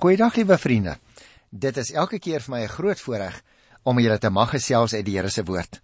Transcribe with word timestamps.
Goeiedag 0.00 0.34
liewe 0.34 0.56
vriende. 0.56 0.94
Dit 1.52 1.76
is 1.76 1.90
elke 1.92 2.16
keer 2.24 2.40
vir 2.40 2.52
my 2.54 2.60
'n 2.62 2.72
groot 2.72 3.00
voorreg 3.00 3.42
om 3.84 3.98
julle 4.00 4.18
te 4.18 4.30
mag 4.30 4.50
gesels 4.50 4.94
uit 4.94 5.04
die 5.04 5.16
Here 5.16 5.28
se 5.28 5.44
woord. 5.44 5.82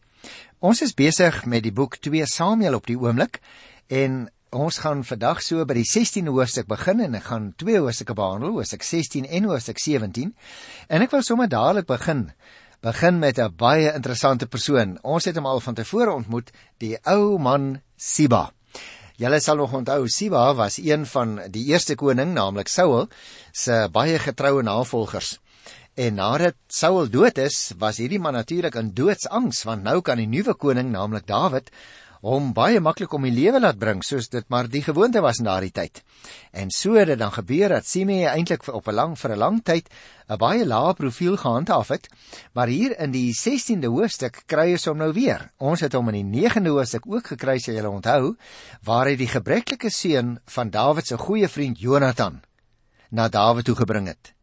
Ons 0.58 0.81
is 0.83 0.95
besig 0.95 1.45
met 1.45 1.62
die 1.62 1.73
boek 1.73 1.96
2 1.96 2.27
Samuel 2.27 2.75
op 2.75 2.87
die 2.87 2.97
oomblik 2.97 3.41
en 3.87 4.31
ons 4.51 4.79
gaan 4.79 5.05
vandag 5.05 5.43
so 5.43 5.65
by 5.67 5.75
die 5.75 5.85
16de 5.85 6.33
hoofstuk 6.33 6.67
begin 6.67 7.01
en 7.01 7.15
ek 7.15 7.25
gaan 7.25 7.53
twee 7.57 7.79
hoofstukke 7.79 8.15
behandel, 8.15 8.53
hoofstuk 8.57 8.83
16 8.83 9.27
en 9.27 9.45
hoofstuk 9.45 9.79
17. 9.79 10.35
En 10.89 11.03
ek 11.03 11.11
wil 11.11 11.23
sommer 11.23 11.48
dadelik 11.48 11.87
begin. 11.87 12.33
Begin 12.80 13.19
met 13.19 13.39
'n 13.39 13.53
baie 13.57 13.93
interessante 13.93 14.46
persoon. 14.46 14.98
Ons 15.03 15.25
het 15.25 15.37
hom 15.37 15.46
al 15.46 15.61
van 15.61 15.75
tevore 15.75 16.12
ontmoet, 16.12 16.51
die 16.79 16.96
ou 17.05 17.39
man 17.39 17.83
Siba. 17.96 18.55
Julle 19.17 19.39
sal 19.41 19.57
nog 19.57 19.73
onthou 19.73 20.11
Siba 20.12 20.51
was 20.55 20.75
een 20.77 21.07
van 21.09 21.39
die 21.49 21.62
eerste 21.71 21.95
koning, 21.96 22.35
naamlik 22.37 22.69
Saul, 22.69 23.07
se 23.49 23.87
baie 23.89 24.19
getroue 24.21 24.61
navolgers. 24.62 25.39
En 25.96 26.18
nadat 26.21 26.59
Saul 26.68 27.09
dood 27.09 27.39
is, 27.40 27.73
was 27.81 27.96
hierdie 27.96 28.21
man 28.21 28.37
natuurlik 28.37 28.76
in 28.76 28.90
doodsangs 28.93 29.63
want 29.64 29.87
nou 29.89 30.03
kan 30.04 30.21
die 30.21 30.29
nuwe 30.29 30.53
koning, 30.61 30.90
naamlik 30.93 31.25
Dawid, 31.31 31.73
hom 32.22 32.52
baie 32.56 32.80
maklik 32.80 33.12
om 33.12 33.27
die 33.27 33.34
lewe 33.34 33.61
laat 33.61 33.78
bring 33.78 34.02
soos 34.05 34.28
dit 34.28 34.44
maar 34.48 34.69
die 34.69 34.83
gewoonte 34.83 35.20
was 35.20 35.41
in 35.42 35.48
daardie 35.48 35.72
tyd. 35.72 36.02
En 36.52 36.70
so 36.70 36.94
het 36.94 37.08
dit 37.08 37.19
dan 37.19 37.33
gebeur 37.33 37.69
dat 37.69 37.86
Simei 37.86 38.25
eintlik 38.25 38.69
op 38.69 38.89
'n 38.89 38.94
lang 38.94 39.19
vir 39.19 39.33
'n 39.33 39.39
lang 39.39 39.62
tyd 39.62 39.89
'n 40.28 40.39
baie 40.39 40.66
lae 40.66 40.94
profiel 40.94 41.36
gehandhaaf 41.36 41.89
het, 41.89 42.08
maar 42.52 42.66
hier 42.66 42.98
in 42.98 43.11
die 43.11 43.33
16de 43.33 43.86
hoofstuk 43.86 44.42
kry 44.47 44.72
ons 44.72 44.84
hom 44.84 44.98
nou 44.98 45.12
weer. 45.12 45.50
Ons 45.58 45.80
het 45.80 45.92
hom 45.92 46.08
in 46.08 46.30
die 46.30 46.42
9de 46.42 46.70
hoofstuk 46.70 47.06
ook 47.06 47.27
gekry, 47.27 47.56
as 47.56 47.66
jy 47.66 47.84
onthou, 47.84 48.36
waar 48.83 49.06
hy 49.06 49.17
die 49.17 49.30
gebreklike 49.30 49.91
seun 49.91 50.39
van 50.44 50.70
Dawid 50.70 51.06
se 51.06 51.17
goeie 51.19 51.48
vriend 51.48 51.78
Jonathan 51.78 52.42
na 53.11 53.28
Dawid 53.28 53.64
toe 53.64 53.77
gebring 53.77 54.06
het. 54.06 54.36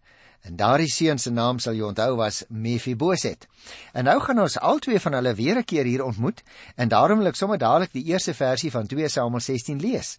En 0.44 0.56
daardie 0.60 0.92
seun 0.92 1.20
se 1.20 1.32
naam 1.32 1.60
sal 1.64 1.78
jy 1.78 1.86
onthou 1.88 2.18
was 2.20 2.42
Mephiboset. 2.50 3.48
En 3.96 4.04
nou 4.10 4.18
gaan 4.20 4.42
ons 4.44 4.58
albei 4.60 5.00
van 5.00 5.16
hulle 5.16 5.34
weer 5.40 5.58
'n 5.58 5.64
keer 5.64 5.86
hier 5.86 6.04
ontmoet 6.04 6.44
en 6.76 6.88
daarom 6.88 7.18
wil 7.18 7.28
ek 7.28 7.40
sommer 7.40 7.58
dadelik 7.58 7.94
die 7.94 8.04
eerste 8.12 8.34
versie 8.34 8.72
van 8.72 8.88
2 8.88 9.10
Samuel 9.10 9.40
16 9.40 9.80
lees. 9.80 10.18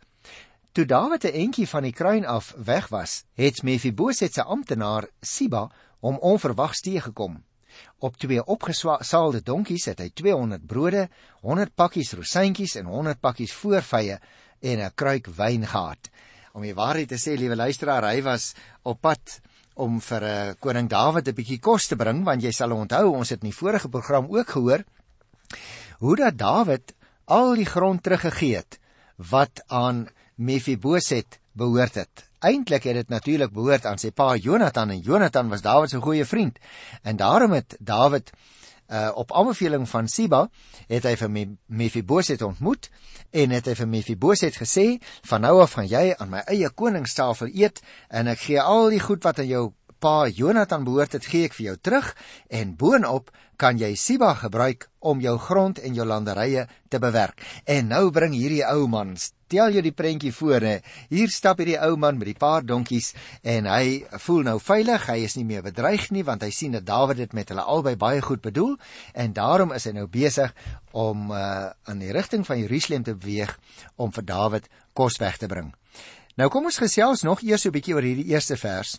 Toe 0.73 0.87
Dawid 0.87 1.25
'n 1.25 1.37
entjie 1.45 1.69
van 1.69 1.83
die 1.83 1.93
kruin 1.93 2.25
af 2.27 2.55
weg 2.57 2.89
was, 2.89 3.25
het 3.35 3.63
Mephiboset 3.63 4.33
se 4.35 4.43
amptenaar 4.43 5.09
Siba 5.21 5.71
hom 6.01 6.17
onverwags 6.19 6.81
teëgekom. 6.81 7.45
Op 7.99 8.17
twee 8.17 8.45
opgesaalde 8.45 9.43
donkies 9.43 9.85
het 9.85 9.99
hy 9.99 10.11
200 10.15 10.67
brode, 10.67 11.09
100 11.41 11.75
pakkies 11.75 12.13
rosientjies 12.13 12.75
en 12.75 12.87
100 12.87 13.21
pakkies 13.21 13.53
voorvye 13.53 14.21
en 14.61 14.79
'n 14.81 14.95
kruik 14.95 15.27
wyn 15.27 15.67
gehad. 15.67 16.11
Om 16.53 16.63
die 16.63 16.75
waarheid 16.75 17.09
te 17.09 17.19
sê, 17.19 17.37
liewe 17.37 17.57
luisteraar, 17.57 18.05
hy 18.05 18.23
was 18.23 18.55
op 18.83 19.01
pad 19.01 19.41
om 19.75 20.01
vir 20.01 20.23
uh, 20.23 20.53
koning 20.61 20.89
Dawid 20.89 21.29
'n 21.29 21.35
bietjie 21.35 21.61
kos 21.61 21.89
te 21.89 21.97
bring 21.97 22.25
want 22.25 22.43
jy 22.43 22.53
sal 22.53 22.73
onthou 22.73 23.15
ons 23.15 23.29
het 23.29 23.43
in 23.43 23.51
die 23.51 23.59
vorige 23.59 23.89
program 23.89 24.27
ook 24.31 24.49
gehoor 24.49 24.85
hoe 25.99 26.17
dat 26.17 26.39
Dawid 26.39 26.95
al 27.25 27.55
die 27.55 27.67
grond 27.67 28.03
teruggegee 28.03 28.57
het 28.57 28.79
wat 29.17 29.63
aan 29.67 30.09
Mephiboset 30.35 31.39
behoort 31.53 31.95
het. 31.95 32.25
Eintlik 32.45 32.85
het 32.85 32.95
dit 32.95 33.09
natuurlik 33.09 33.53
behoort 33.53 33.87
aan 33.87 33.99
sy 33.99 34.11
pa 34.11 34.35
Jonathan 34.37 34.91
en 34.91 35.01
Jonathan 35.01 35.49
was 35.49 35.63
Dawid 35.63 35.91
se 35.91 36.01
goeie 36.01 36.25
vriend. 36.25 36.59
En 37.03 37.17
daarom 37.17 37.53
het 37.53 37.77
Dawid 37.79 38.33
uh, 38.89 39.11
op 39.15 39.33
aanbeveling 39.33 39.89
van 39.89 40.09
Siba 40.09 40.49
het 40.89 41.07
hy 41.09 41.15
vir 41.17 41.31
Mephiboset 41.67 42.43
ontmoet 42.43 42.91
en 43.31 43.55
het 43.55 43.69
hy 43.71 43.75
vir 43.79 43.89
Mephiboset 43.89 44.59
gesê 44.61 44.87
van 45.29 45.45
nou 45.47 45.61
af 45.63 45.77
gaan 45.79 45.89
jy 45.89 46.13
aan 46.19 46.33
my 46.35 46.45
eie 46.51 46.71
koningstafel 46.71 47.53
eet 47.53 47.83
en 48.09 48.31
ek 48.33 48.47
gee 48.49 48.61
al 48.61 48.91
die 48.95 49.03
goed 49.03 49.25
wat 49.25 49.41
aan 49.43 49.51
jou 49.51 49.65
pa 50.05 50.29
Jonathan 50.29 50.85
behoort 50.85 51.17
het 51.17 51.25
gee 51.25 51.49
ek 51.49 51.55
vir 51.57 51.71
jou 51.71 51.75
terug 51.81 52.11
en 52.53 52.75
boonop 52.77 53.31
kan 53.57 53.79
jy 53.81 53.95
Siba 53.97 54.35
gebruik 54.37 54.89
om 55.01 55.21
jou 55.23 55.37
grond 55.41 55.79
en 55.81 55.95
jou 55.97 56.05
landerye 56.05 56.67
te 56.93 56.99
bewerk. 57.01 57.41
En 57.65 57.89
nou 57.89 58.11
bring 58.13 58.35
hierdie 58.37 58.65
ou 58.67 58.89
man, 58.91 59.15
stel 59.17 59.73
jy 59.73 59.85
die 59.87 59.95
prentjie 59.97 60.33
voor, 60.35 60.67
hè. 60.67 60.75
Hier 61.09 61.31
stap 61.33 61.63
hierdie 61.63 61.79
ou 61.87 61.95
man 62.01 62.19
met 62.19 62.33
die 62.33 62.37
paar 62.37 62.67
donkies 62.67 63.13
en 63.41 63.69
hy 63.71 64.03
voel 64.27 64.43
nou 64.51 64.59
veilig. 64.61 65.07
Hy 65.09 65.17
is 65.25 65.39
nie 65.39 65.47
meer 65.49 65.65
bedreig 65.65 66.11
nie 66.13 66.27
want 66.27 66.45
hy 66.45 66.51
sien 66.53 66.77
dat 66.77 66.85
Dawid 66.91 67.23
dit 67.23 67.33
met 67.39 67.55
hulle 67.55 67.65
albei 67.65 67.95
baie 67.97 68.21
goed 68.27 68.45
bedoel 68.45 68.77
en 69.15 69.33
daarom 69.33 69.73
is 69.73 69.89
hy 69.89 69.95
nou 69.97 70.09
besig 70.11 70.53
om 70.93 71.31
uh, 71.33 71.71
in 71.89 72.05
die 72.05 72.13
rigting 72.13 72.45
van 72.45 72.61
Jerusalem 72.61 73.09
te 73.09 73.17
beweeg 73.17 73.57
om 73.97 74.13
vir 74.13 74.29
Dawid 74.29 74.69
kos 74.93 75.17
weg 75.23 75.41
te 75.41 75.49
bring. 75.49 75.73
Nou 76.37 76.51
kom 76.51 76.67
ons 76.69 76.83
gesels 76.83 77.23
nog 77.25 77.41
eers 77.47 77.65
'n 77.65 77.73
bietjie 77.73 77.95
oor 77.95 78.05
hierdie 78.05 78.33
eerste 78.35 78.61
vers 78.61 78.99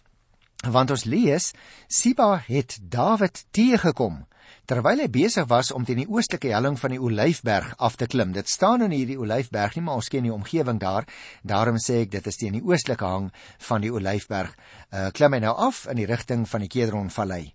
want 0.63 0.91
ons 0.91 1.05
lees 1.05 1.51
Siba 1.87 2.43
het 2.47 2.77
Dawid 2.81 3.45
teëgekom 3.51 4.23
terwyl 4.65 5.01
hy 5.03 5.07
besig 5.13 5.45
was 5.49 5.71
om 5.73 5.85
teen 5.85 6.01
die 6.01 6.09
oostelike 6.09 6.49
helling 6.53 6.77
van 6.79 6.93
die 6.95 7.01
Olyfberg 7.01 7.75
af 7.77 7.97
te 8.01 8.07
klim. 8.09 8.31
Dit 8.33 8.49
staan 8.49 8.81
in 8.85 8.93
hierdie 8.95 9.19
Olyfberg 9.21 9.75
nie, 9.77 9.83
maar 9.85 9.99
ons 10.01 10.09
ken 10.09 10.25
die 10.25 10.33
omgewing 10.33 10.79
daar. 10.81 11.05
Daarom 11.45 11.77
sê 11.81 12.01
ek 12.05 12.15
dit 12.15 12.29
is 12.31 12.39
teen 12.41 12.57
die 12.57 12.63
oostelike 12.65 13.05
hang 13.05 13.29
van 13.67 13.85
die 13.85 13.93
Olyfberg. 13.93 14.55
Uh 14.89 15.11
klim 15.13 15.37
hy 15.37 15.43
nou 15.45 15.53
af 15.67 15.85
in 15.91 16.01
die 16.01 16.09
rigting 16.09 16.47
van 16.49 16.65
die 16.65 16.71
Kedron 16.71 17.13
Vallei. 17.13 17.53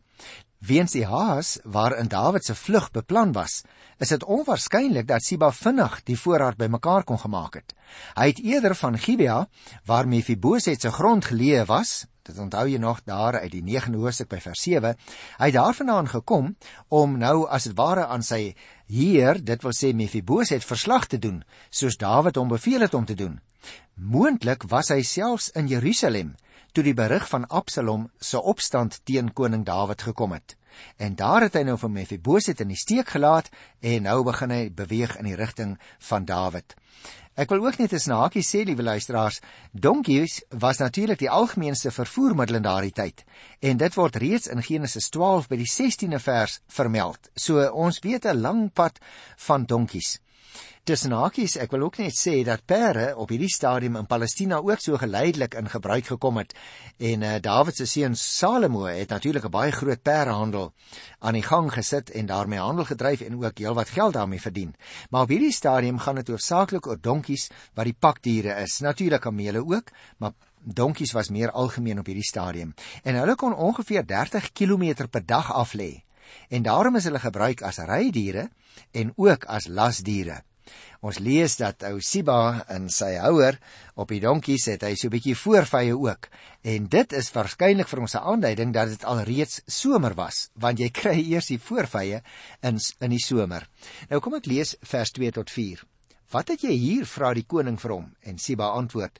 Weens 0.60 0.92
die 0.92 1.06
haas 1.08 1.56
waarin 1.64 2.10
Dawid 2.12 2.44
se 2.44 2.54
vlug 2.54 2.90
beplan 2.92 3.32
was, 3.32 3.62
is 3.98 4.12
dit 4.12 4.24
onwaarskynlik 4.24 5.06
dat 5.08 5.24
Siba 5.24 5.48
vinnig 5.56 6.02
die 6.04 6.18
voorraad 6.20 6.58
bymekaar 6.60 7.06
kon 7.08 7.18
gemaak 7.18 7.56
het. 7.56 7.72
Hy 8.14 8.26
het 8.28 8.42
eerder 8.44 8.76
van 8.76 8.98
Gibea, 9.00 9.46
waar 9.88 10.08
Mephiboset 10.08 10.84
se 10.84 10.92
grond 10.92 11.24
geleë 11.24 11.64
was, 11.72 12.04
dit 12.30 12.38
onthou 12.42 12.66
jy 12.70 12.78
nog 12.82 13.02
daar 13.04 13.40
uit 13.42 13.52
die 13.52 13.62
9de 13.66 13.98
hoofstuk 14.00 14.30
by 14.30 14.38
vers 14.42 14.62
7 14.66 14.94
hy 15.40 15.48
het 15.50 15.56
daarvandaan 15.56 16.10
gekom 16.12 16.54
om 16.88 17.18
nou 17.18 17.48
as 17.48 17.66
dit 17.68 17.76
ware 17.78 18.06
aan 18.06 18.22
sy 18.26 18.54
heer 18.90 19.42
dit 19.44 19.66
wil 19.66 19.74
sê 19.76 19.92
Mephiboset 19.94 20.64
verslag 20.64 21.08
te 21.10 21.18
doen 21.18 21.42
soos 21.70 21.98
Dawid 21.98 22.38
hom 22.38 22.48
beveel 22.48 22.86
het 22.86 22.94
om 22.94 23.04
te 23.04 23.18
doen. 23.18 23.40
Moontlik 23.94 24.64
was 24.70 24.88
hy 24.94 25.02
selfs 25.02 25.50
in 25.58 25.68
Jerusalem 25.68 26.36
toe 26.72 26.86
die 26.86 26.94
berig 26.94 27.26
van 27.28 27.48
Absalom 27.48 28.08
se 28.20 28.40
opstand 28.40 29.02
teen 29.04 29.32
koning 29.34 29.66
Dawid 29.66 30.02
gekom 30.08 30.32
het 30.38 30.56
en 30.96 31.14
daar 31.14 31.42
het 31.42 31.54
hy 31.54 31.62
nou 31.62 31.78
vir 31.78 31.90
Mephiboset 31.90 32.60
in 32.60 32.68
die 32.68 32.76
steek 32.76 33.08
gelaat 33.08 33.50
en 33.80 34.02
nou 34.02 34.24
begin 34.24 34.50
hy 34.50 34.70
beweeg 34.70 35.16
in 35.16 35.24
die 35.24 35.36
rigting 35.36 35.78
van 35.98 36.24
Dawid 36.24 36.74
Ek 37.40 37.48
wil 37.48 37.62
ook 37.64 37.78
net 37.78 37.92
'n 37.92 37.98
snaakie 37.98 38.42
sê, 38.42 38.64
liewe 38.64 38.82
luisteraars, 38.82 39.40
donkies 39.72 40.42
was 40.48 40.76
natuurlik 40.78 41.18
die 41.18 41.30
algemeenste 41.30 41.90
vervoermiddel 41.90 42.56
in 42.56 42.62
daardie 42.62 42.92
tyd. 42.92 43.24
En 43.60 43.76
dit 43.76 43.94
word 43.94 44.16
reeds 44.16 44.46
in 44.46 44.62
Genesis 44.62 45.08
12 45.08 45.48
by 45.48 45.56
die 45.56 45.70
16de 45.70 46.18
vers 46.18 46.60
vermeld. 46.66 47.30
So 47.34 47.70
ons 47.70 47.98
weet 47.98 48.26
'n 48.26 48.40
lang 48.40 48.72
pad 48.72 48.98
van 49.36 49.64
donkies. 49.64 50.20
Tussen 50.88 51.12
hakies, 51.12 51.58
ek 51.60 51.74
wil 51.74 51.82
ook 51.84 51.98
net 52.00 52.14
sê 52.16 52.38
dat 52.40 52.62
perde 52.64 53.10
op 53.20 53.28
hierdie 53.28 53.50
stadium 53.52 53.98
in 54.00 54.06
Palestina 54.08 54.62
ook 54.64 54.80
so 54.80 54.96
geleidelik 54.96 55.52
in 55.60 55.68
gebruik 55.68 56.06
gekom 56.08 56.40
het. 56.40 56.54
En 56.96 57.20
uh, 57.20 57.34
Dawid 57.44 57.76
se 57.76 57.86
seun 57.86 58.16
Salomo 58.16 58.86
het 58.88 59.12
natuurlik 59.12 59.44
'n 59.44 59.52
baie 59.52 59.72
groot 59.76 60.02
perdehandel 60.02 60.72
aan 61.18 61.36
die 61.36 61.44
gang 61.44 61.68
gesit 61.72 62.10
en 62.10 62.26
daarmee 62.26 62.58
handel 62.58 62.84
gedryf 62.84 63.20
en 63.20 63.44
ook 63.44 63.58
heelwat 63.58 63.88
geld 63.88 64.12
daarmee 64.12 64.40
verdien. 64.40 64.74
Maar 65.10 65.22
op 65.22 65.28
hierdie 65.28 65.52
stadium 65.52 65.98
gaan 65.98 66.14
dit 66.14 66.28
hoofsaaklik 66.28 66.86
oor 66.86 67.00
donkies 67.00 67.50
wat 67.74 67.84
die 67.84 67.96
pakdiere 67.98 68.62
is. 68.62 68.80
Natuurlik 68.80 69.20
kamele 69.20 69.60
ook, 69.60 69.92
maar 70.16 70.32
donkies 70.64 71.12
was 71.12 71.28
meer 71.28 71.50
algemeen 71.50 71.98
op 71.98 72.06
hierdie 72.06 72.28
stadium. 72.28 72.74
En 73.02 73.14
hulle 73.14 73.34
kon 73.34 73.54
ongeveer 73.54 74.06
30 74.06 74.52
km 74.52 75.08
per 75.10 75.26
dag 75.26 75.52
af 75.52 75.72
lê. 75.72 76.04
En 76.48 76.62
daarom 76.62 76.96
is 76.96 77.04
hulle 77.04 77.18
gebruik 77.18 77.62
as 77.62 77.78
rydiere 77.78 78.50
en 78.90 79.12
ook 79.16 79.44
as 79.44 79.66
lasdiere. 79.66 80.42
Ons 81.00 81.18
lees 81.18 81.56
dat 81.56 81.82
ou 81.88 82.00
Siba 82.04 82.66
in 82.74 82.90
sy 82.92 83.14
houer 83.22 83.56
op 83.96 84.10
die 84.12 84.20
donkies 84.20 84.66
het 84.68 84.82
hy 84.84 84.94
so 84.94 85.08
'n 85.08 85.14
bietjie 85.16 85.34
voorvye 85.34 85.96
ook. 85.96 86.28
En 86.62 86.86
dit 86.86 87.12
is 87.12 87.32
waarskynlik 87.32 87.88
vir 87.88 88.00
ons 88.00 88.14
'n 88.14 88.26
aanduiding 88.32 88.72
dat 88.72 88.88
dit 88.88 89.04
alreeds 89.04 89.62
somer 89.66 90.14
was, 90.14 90.50
want 90.54 90.78
jy 90.78 90.90
kry 90.90 91.18
eers 91.32 91.46
die 91.46 91.58
voorvye 91.58 92.22
in 92.62 92.78
in 93.00 93.10
die 93.10 93.24
somer. 93.24 93.68
Nou 94.10 94.20
kom 94.20 94.34
ek 94.34 94.46
lees 94.46 94.76
vers 94.82 95.10
2 95.10 95.30
tot 95.30 95.50
4. 95.50 95.84
Wat 96.30 96.48
het 96.48 96.60
jy 96.62 96.72
hier 96.72 97.06
vra 97.06 97.34
die 97.34 97.46
koning 97.46 97.80
vir 97.80 97.90
hom? 97.90 98.14
En 98.22 98.38
Siba 98.38 98.70
antwoord: 98.70 99.18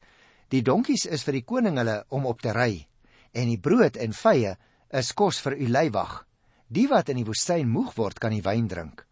Die 0.49 0.63
donkies 0.63 1.07
is 1.07 1.23
vir 1.23 1.33
die 1.33 1.45
koning 1.47 1.77
hulle 1.77 2.05
om 2.09 2.27
op 2.27 2.41
te 2.41 2.53
ry 2.53 2.87
en 3.33 3.49
die 3.49 3.59
brood 3.59 3.97
en 3.97 4.13
vye 4.13 4.57
is 4.91 5.13
kos 5.13 5.41
vir 5.41 5.57
u 5.57 5.69
leiwag. 5.69 6.27
Die 6.69 6.87
wat 6.91 7.09
in 7.09 7.17
die 7.21 7.27
woestyn 7.27 7.69
moeg 7.71 7.95
word, 7.97 8.19
kan 8.19 8.35
die 8.35 8.43
wyn 8.43 8.69
drink. 8.71 9.07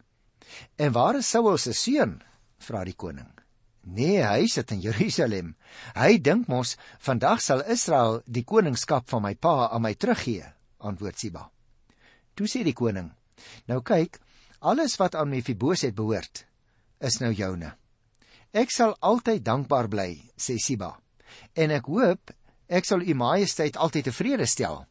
En 0.79 0.93
waar 0.93 1.19
is 1.19 1.31
Saul 1.31 1.58
se 1.58 1.73
seun? 1.73 2.20
Vra 2.62 2.84
die 2.84 2.96
koning. 2.96 3.28
Nee, 3.88 4.20
hy 4.20 4.46
sit 4.50 4.72
in 4.75 4.82
Jerusalem. 4.84 5.55
Hy 5.96 6.19
dink 6.20 6.49
mos 6.50 6.75
vandag 7.00 7.40
sal 7.40 7.64
Israel 7.72 8.20
die 8.26 8.44
koningskap 8.44 9.08
van 9.08 9.25
my 9.25 9.34
pa 9.34 9.70
aan 9.72 9.84
my 9.87 9.94
teruggee, 9.94 10.44
antwoord 10.84 11.16
Siba. 11.16 11.46
Toe 12.37 12.49
sê 12.50 12.64
die 12.66 12.76
koning: 12.76 13.08
Nou 13.70 13.81
kyk, 13.81 14.20
alles 14.60 14.99
wat 15.00 15.16
aan 15.16 15.32
Mephiboset 15.32 15.96
behoort, 15.96 16.44
is 17.00 17.20
nou 17.22 17.32
joune. 17.32 17.72
Ek 18.52 18.72
sal 18.75 18.96
altyd 19.00 19.44
dankbaar 19.46 19.88
bly, 19.88 20.11
sê 20.37 20.58
Siba. 20.61 20.93
En 21.56 21.72
ek 21.72 21.88
hoop 21.88 22.34
ek 22.69 22.84
sal 22.84 23.00
u 23.00 23.14
majesteit 23.16 23.76
altyd 23.81 24.11
tevrede 24.11 24.46
stel. 24.46 24.84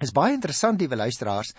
Is 0.00 0.14
baie 0.16 0.32
interessant, 0.32 0.80
liewe 0.80 0.96
luisteraars, 0.96 1.52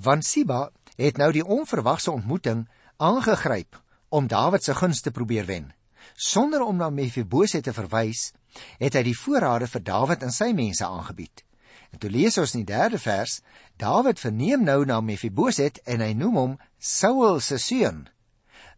want 0.00 0.24
Siba 0.24 0.70
het 0.96 1.20
nou 1.20 1.30
die 1.34 1.44
onverwagse 1.44 2.14
ontmoeting 2.14 2.64
aangegryp 2.96 3.83
om 4.14 4.28
Dawid 4.30 4.62
se 4.62 4.74
gunste 4.78 5.10
probeer 5.10 5.46
wen. 5.46 5.72
Sonder 6.14 6.62
om 6.62 6.76
na 6.76 6.90
Mefiboset 6.90 7.64
te 7.66 7.72
verwys, 7.74 8.28
het 8.78 8.94
hy 8.94 9.02
die 9.08 9.18
voorrade 9.18 9.66
vir 9.66 9.82
Dawid 9.82 10.22
en 10.22 10.34
sy 10.34 10.52
mense 10.54 10.86
aangebied. 10.86 11.42
En 11.90 11.98
toe 12.02 12.10
lees 12.10 12.38
ons 12.38 12.54
in 12.54 12.62
die 12.62 12.70
3de 12.70 13.00
vers, 13.02 13.40
Dawid 13.82 14.22
verneem 14.22 14.62
nou 14.66 14.84
na 14.86 15.00
Mefiboset 15.02 15.80
en 15.90 16.04
hy 16.04 16.12
noem 16.14 16.38
hom 16.38 16.54
Saul 16.78 17.40
se 17.42 17.58
seun, 17.58 18.04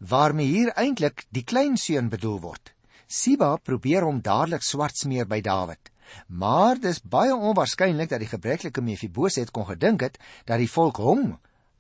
waarmee 0.01 0.49
hier 0.49 0.73
eintlik 0.77 1.27
die 1.37 1.45
kleinseun 1.45 2.09
bedoel 2.13 2.41
word. 2.41 2.73
Siba 3.07 3.57
probeer 3.61 4.09
hom 4.09 4.23
dadelik 4.25 4.65
swart 4.65 4.97
smeer 4.97 5.29
by 5.29 5.43
Dawid. 5.45 5.93
Maar 6.29 6.81
dis 6.81 7.03
baie 7.03 7.35
onwaarskynlik 7.35 8.09
dat 8.09 8.23
die 8.25 8.31
gebreklike 8.31 8.81
Mefiboset 8.81 9.53
kon 9.53 9.69
gedink 9.69 10.07
het 10.07 10.21
dat 10.49 10.63
die 10.63 10.71
volk 10.71 11.03
hom 11.03 11.35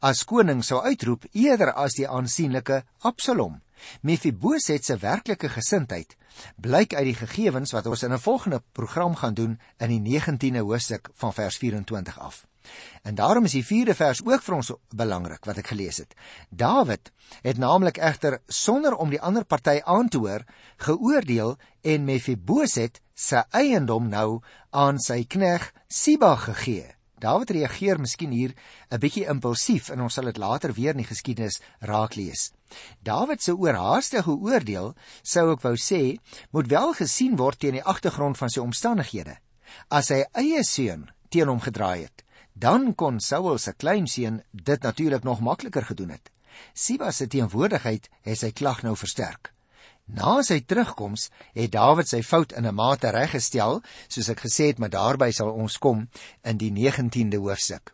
as 0.06 0.22
koning 0.22 0.60
sou 0.62 0.78
uitroep 0.84 1.24
eerder 1.34 1.72
as 1.74 1.96
die 1.98 2.06
aansienlike 2.06 2.82
Absalom. 3.08 3.56
Mefiboset 4.06 4.84
se 4.86 4.94
werklike 5.02 5.48
gesindheid 5.50 6.14
blyk 6.62 6.94
uit 6.94 7.08
die 7.08 7.16
gegevens 7.16 7.72
wat 7.74 7.88
ons 7.90 8.04
in 8.06 8.12
'n 8.12 8.22
volgende 8.22 8.60
program 8.72 9.16
gaan 9.16 9.34
doen 9.34 9.58
in 9.80 9.88
die 9.88 10.00
19de 10.00 10.62
hoofstuk 10.62 11.08
van 11.14 11.32
vers 11.32 11.56
24 11.56 12.18
af. 12.18 12.46
En 13.02 13.14
daarom 13.14 13.44
is 13.44 13.52
die 13.52 13.64
4de 13.64 13.94
vers 13.94 14.20
ook 14.24 14.42
vir 14.42 14.54
ons 14.54 14.72
belangrik 14.94 15.44
wat 15.44 15.58
ek 15.58 15.66
gelees 15.66 15.96
het. 15.96 16.14
Dawid 16.50 17.12
het 17.42 17.58
naamlik 17.58 17.96
egter 17.96 18.38
sonder 18.46 18.94
om 18.94 19.10
die 19.10 19.20
ander 19.20 19.44
party 19.44 19.80
aan 19.84 20.08
te 20.08 20.18
hoor 20.18 20.44
geoordeel 20.76 21.56
en 21.82 22.04
Mefiboset 22.04 23.00
se 23.14 23.44
eiendom 23.50 24.08
nou 24.08 24.42
aan 24.70 24.98
sy 24.98 25.24
knegg 25.24 25.72
Siba 25.88 26.36
gegee. 26.36 26.95
Dawid 27.18 27.50
reageer 27.50 27.96
miskien 28.00 28.30
hier 28.30 28.52
'n 28.90 29.00
bietjie 29.00 29.24
impulsief 29.32 29.88
en 29.88 30.00
ons 30.00 30.14
sal 30.14 30.24
dit 30.24 30.36
later 30.36 30.72
weer 30.72 30.90
in 30.90 31.00
die 31.00 31.12
geskiedenis 31.12 31.60
raaklees. 31.80 32.52
Dawid 33.02 33.42
se 33.42 33.52
oorhaastige 33.56 34.36
oordeel, 34.36 34.94
sou 35.22 35.52
ek 35.52 35.62
wou 35.62 35.76
sê, 35.76 36.18
moet 36.52 36.68
wel 36.68 36.92
gesien 36.92 37.36
word 37.36 37.58
teen 37.58 37.72
die 37.72 37.84
agtergrond 37.84 38.36
van 38.36 38.50
sy 38.50 38.60
omstandighede. 38.60 39.38
As 39.88 40.08
hy 40.08 40.24
eie 40.34 40.62
seun 40.64 41.10
teen 41.30 41.48
hom 41.48 41.60
gedraai 41.60 42.02
het, 42.02 42.24
dan 42.52 42.94
kon 42.94 43.20
Saul 43.20 43.58
se 43.58 43.72
kleinseun 43.72 44.42
dit 44.52 44.82
natuurlik 44.82 45.24
nog 45.24 45.40
makliker 45.40 45.84
gedoen 45.84 46.10
het. 46.10 46.30
Siba 46.74 47.10
se 47.10 47.26
teenwoordigheid 47.26 48.08
het 48.22 48.38
sy 48.38 48.52
klag 48.52 48.82
nou 48.82 48.96
versterk. 48.96 49.55
Na 50.06 50.38
sy 50.46 50.60
terugkoms 50.62 51.30
het 51.56 51.72
Dawid 51.74 52.06
sy 52.06 52.22
fout 52.22 52.52
in 52.54 52.66
'n 52.66 52.74
mate 52.74 53.10
reggestel, 53.10 53.82
soos 54.08 54.28
ek 54.28 54.40
gesê 54.46 54.70
het, 54.70 54.78
maar 54.78 54.90
daarby 54.90 55.32
sal 55.32 55.50
ons 55.50 55.78
kom 55.78 56.08
in 56.44 56.58
die 56.58 56.70
19de 56.70 57.38
hoofstuk. 57.38 57.92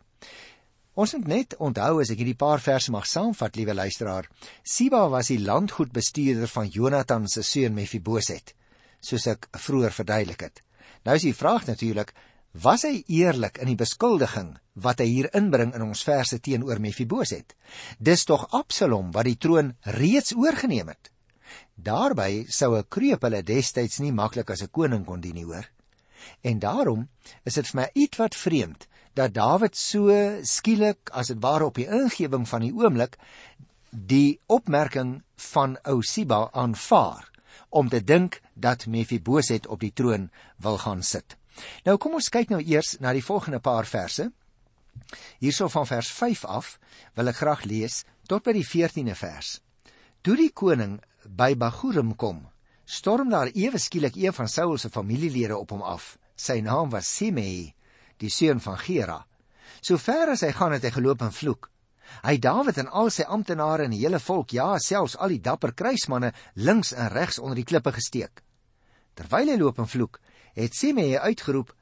Ons 0.93 1.13
moet 1.13 1.27
net 1.27 1.55
onthou 1.57 2.01
as 2.01 2.11
ek 2.11 2.19
hierdie 2.21 2.37
paar 2.37 2.61
verse 2.61 2.91
mag 2.91 3.07
saamvat, 3.09 3.55
liewe 3.55 3.73
luisteraar, 3.73 4.27
Siba 4.63 5.09
was 5.09 5.27
die 5.27 5.39
landgoedbestuurder 5.39 6.47
van 6.47 6.69
Jonathan 6.69 7.27
se 7.27 7.41
seun 7.41 7.73
Mefiboset, 7.73 8.53
soos 9.01 9.25
ek 9.27 9.47
vroeër 9.57 9.91
verduidelik 9.91 10.41
het. 10.41 10.61
Nou 11.05 11.15
is 11.15 11.25
die 11.25 11.33
vraag 11.33 11.65
natuurlik, 11.65 12.13
was 12.53 12.83
hy 12.83 13.03
eerlik 13.07 13.57
in 13.57 13.67
die 13.67 13.75
beskuldiging 13.75 14.53
wat 14.75 14.99
hy 14.99 15.07
hier 15.09 15.29
inbring 15.33 15.73
in 15.73 15.81
ons 15.81 16.03
verse 16.03 16.37
teenoor 16.39 16.79
Mefiboset? 16.79 17.55
Dis 17.97 18.25
tog 18.25 18.45
Absalom 18.51 19.09
wat 19.11 19.25
die 19.25 19.37
troon 19.37 19.73
reeds 19.81 20.35
oorgeneem 20.37 20.93
het. 20.93 21.12
Daarby 21.75 22.45
sou 22.49 22.77
'n 22.77 22.87
kreep 22.89 23.21
hulle 23.21 23.43
destyds 23.43 23.99
nie 23.99 24.11
maklik 24.11 24.49
as 24.49 24.61
'n 24.61 24.71
koning 24.71 25.05
kon 25.05 25.21
dien 25.21 25.35
nie, 25.35 25.45
hoor. 25.45 25.69
En 26.41 26.59
daarom 26.59 27.09
is 27.43 27.53
dit 27.53 27.67
vir 27.67 27.81
my 27.81 27.89
ietwat 27.93 28.35
vreemd 28.35 28.87
dat 29.13 29.33
Dawid 29.33 29.75
so 29.75 30.09
skielik 30.41 31.09
as 31.11 31.27
dit 31.27 31.41
ware 31.41 31.65
op 31.65 31.75
die 31.75 31.87
ingewing 31.87 32.47
van 32.49 32.61
die 32.61 32.73
oomblik 32.73 33.17
die 33.89 34.39
opmerking 34.45 35.21
van 35.53 35.77
ou 35.85 36.01
Siba 36.01 36.49
aanvaar 36.51 37.29
om 37.69 37.89
te 37.89 38.03
dink 38.03 38.41
dat 38.53 38.85
Mefiboset 38.85 39.67
op 39.67 39.79
die 39.79 39.93
troon 39.93 40.29
wil 40.57 40.77
gaan 40.77 41.03
sit. 41.03 41.37
Nou 41.85 41.97
kom 41.97 42.17
ons 42.17 42.29
kyk 42.33 42.49
nou 42.49 42.61
eers 42.61 42.97
na 42.99 43.13
die 43.13 43.25
volgende 43.25 43.59
paar 43.59 43.85
verse. 43.85 44.31
Hierso 45.41 45.67
van 45.69 45.87
vers 45.89 46.09
5 46.11 46.45
af 46.45 46.77
wil 47.13 47.29
ek 47.29 47.41
graag 47.41 47.65
lees 47.69 48.03
tot 48.29 48.45
by 48.45 48.53
die 48.57 48.65
14de 48.65 49.15
vers. 49.17 49.59
Toe 50.21 50.35
die 50.39 50.51
koning 50.53 50.99
by 51.25 51.55
Bagurim 51.55 52.15
kom, 52.15 52.41
storm 52.85 53.29
daar 53.31 53.51
ewe 53.53 53.79
skielik 53.79 54.15
een 54.15 54.33
van 54.33 54.47
Saul 54.47 54.77
se 54.77 54.89
familielede 54.89 55.57
op 55.57 55.71
hom 55.71 55.81
af. 55.81 56.17
Sy 56.35 56.59
naam 56.61 56.89
was 56.89 57.07
Simei, 57.07 57.73
die 58.17 58.29
seun 58.29 58.59
van 58.59 58.77
Gera. 58.77 59.21
Sover 59.81 60.33
as 60.33 60.43
hy 60.43 60.51
gaan 60.55 60.73
het 60.75 60.83
hy 60.83 60.91
geloop 60.95 61.21
en 61.21 61.33
vloek. 61.33 61.69
Hy 62.23 62.37
Dawid 62.37 62.77
en 62.81 62.91
al 62.91 63.09
sy 63.13 63.23
amptenare 63.23 63.87
en 63.87 63.93
die 63.95 64.03
hele 64.03 64.19
volk, 64.19 64.53
ja, 64.53 64.75
selfs 64.79 65.15
al 65.17 65.33
die 65.33 65.41
dapper 65.41 65.73
kruismanne 65.73 66.33
links 66.55 66.93
en 66.93 67.09
regs 67.13 67.39
onder 67.39 67.57
die 67.57 67.67
klippe 67.67 67.93
gesteek. 67.95 68.43
Terwyl 69.15 69.53
hy 69.53 69.57
loop 69.57 69.79
en 69.79 69.89
vloek, 69.89 70.19
het 70.57 70.75
Simei 70.75 71.17
uitgeroep: 71.17 71.73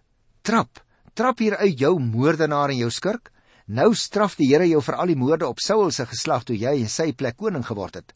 "Trap, 0.41 0.83
trap 1.13 1.39
hier 1.39 1.57
uit 1.57 1.79
jou 1.79 1.99
moordenaar 1.99 2.69
en 2.69 2.77
jou 2.77 2.91
skurk." 2.91 3.31
Nou 3.71 3.93
straf 3.95 4.33
die 4.35 4.49
Here 4.49 4.65
jou 4.67 4.81
vir 4.83 4.97
al 4.99 5.13
die 5.13 5.15
moorde 5.15 5.47
op 5.47 5.61
Saul 5.63 5.93
se 5.95 6.03
geslag 6.09 6.43
toe 6.43 6.57
jy 6.59 6.73
in 6.81 6.89
sy 6.91 7.13
plek 7.15 7.37
koning 7.39 7.63
geword 7.63 8.01
het. 8.01 8.09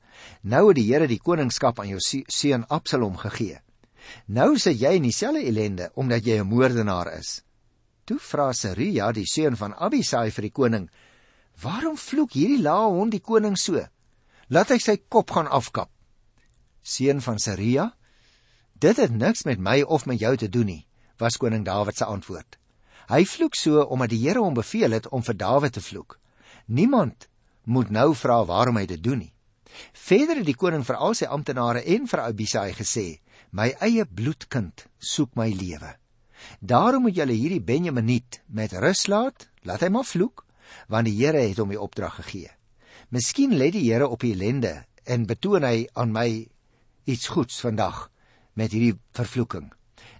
Nou 0.44 0.66
het 0.68 0.76
die 0.76 0.88
Here 0.90 1.08
die 1.08 1.22
koningskap 1.24 1.80
aan 1.80 1.94
jou 1.94 2.02
seun 2.04 2.66
Absalom 2.68 3.16
gegee. 3.22 3.62
Nou 4.28 4.58
sit 4.60 4.82
jy 4.82 4.98
in 4.98 5.08
dieselfde 5.08 5.46
ellende 5.48 5.88
omdat 5.96 6.28
jy 6.28 6.42
'n 6.42 6.50
moordenaar 6.50 7.14
is. 7.20 7.42
Toe 8.06 8.20
vra 8.20 8.52
Seruja, 8.54 9.12
die 9.12 9.26
seun 9.26 9.56
van 9.56 9.74
Abisai 9.74 10.30
vir 10.32 10.42
die 10.42 10.52
koning: 10.52 10.90
"Waarom 11.62 11.98
vloek 11.98 12.34
hierdie 12.34 12.62
laa 12.62 12.90
hond 12.90 13.12
die 13.12 13.22
koning 13.22 13.58
so? 13.58 13.88
Laat 14.50 14.70
hy 14.70 14.78
sy 14.78 14.98
kop 15.08 15.32
gaan 15.32 15.48
afkap." 15.48 15.90
Seun 16.84 17.22
van 17.22 17.40
Seruja: 17.40 17.96
"Dit 18.74 18.98
het 18.98 19.12
niks 19.12 19.46
met 19.46 19.60
my 19.60 19.82
of 19.82 20.06
met 20.06 20.20
jou 20.20 20.36
te 20.38 20.50
doen 20.50 20.66
nie," 20.66 20.88
was 21.18 21.38
koning 21.38 21.64
Dawid 21.64 21.98
se 21.98 22.06
antwoord. 22.06 22.58
Hy 23.06 23.22
vloek 23.30 23.54
so 23.54 23.84
omdat 23.94 24.10
die 24.10 24.24
Here 24.24 24.42
hom 24.42 24.56
beveel 24.58 24.96
het 24.98 25.08
om 25.14 25.22
vir 25.22 25.38
Dawid 25.38 25.76
te 25.78 25.82
vloek. 25.82 26.18
Niemand 26.66 27.28
moet 27.64 27.90
nou 27.90 28.16
vra 28.18 28.40
waarom 28.46 28.80
hy 28.80 28.86
dit 28.90 29.04
doen 29.04 29.20
nie. 29.22 29.34
Verder 29.94 30.40
het 30.40 30.48
die 30.48 30.58
koning 30.58 30.86
vir 30.88 30.98
al 30.98 31.14
sy 31.18 31.28
amptenare 31.30 31.84
en 31.96 32.08
vir 32.10 32.24
Abisai 32.24 32.72
gesê: 32.74 33.20
"My 33.52 33.76
eie 33.80 34.06
bloedkind 34.06 34.88
soek 34.98 35.36
my 35.36 35.50
lewe. 35.52 35.96
Daarom 36.60 37.06
moet 37.06 37.16
julle 37.16 37.34
hierdie 37.34 37.62
Benjaminiet 37.62 38.42
met 38.48 38.74
rus 38.74 39.08
laat, 39.08 39.50
laat 39.64 39.82
hy 39.82 39.90
maar 39.90 40.06
vloek, 40.06 40.46
want 40.88 41.06
die 41.06 41.18
Here 41.20 41.42
het 41.46 41.58
hom 41.58 41.70
die 41.70 41.82
opdrag 41.82 42.16
gegee. 42.24 42.50
Miskien 43.10 43.54
let 43.58 43.74
die 43.74 43.86
Here 43.92 44.08
op 44.08 44.22
die 44.22 44.34
ellende 44.34 44.86
en 45.06 45.26
betoon 45.26 45.64
hy 45.64 45.88
aan 45.94 46.12
my 46.12 46.48
iets 47.06 47.28
goeds 47.28 47.62
vandag 47.62 48.10
met 48.54 48.72
hierdie 48.72 48.98
vervloeking." 49.14 49.72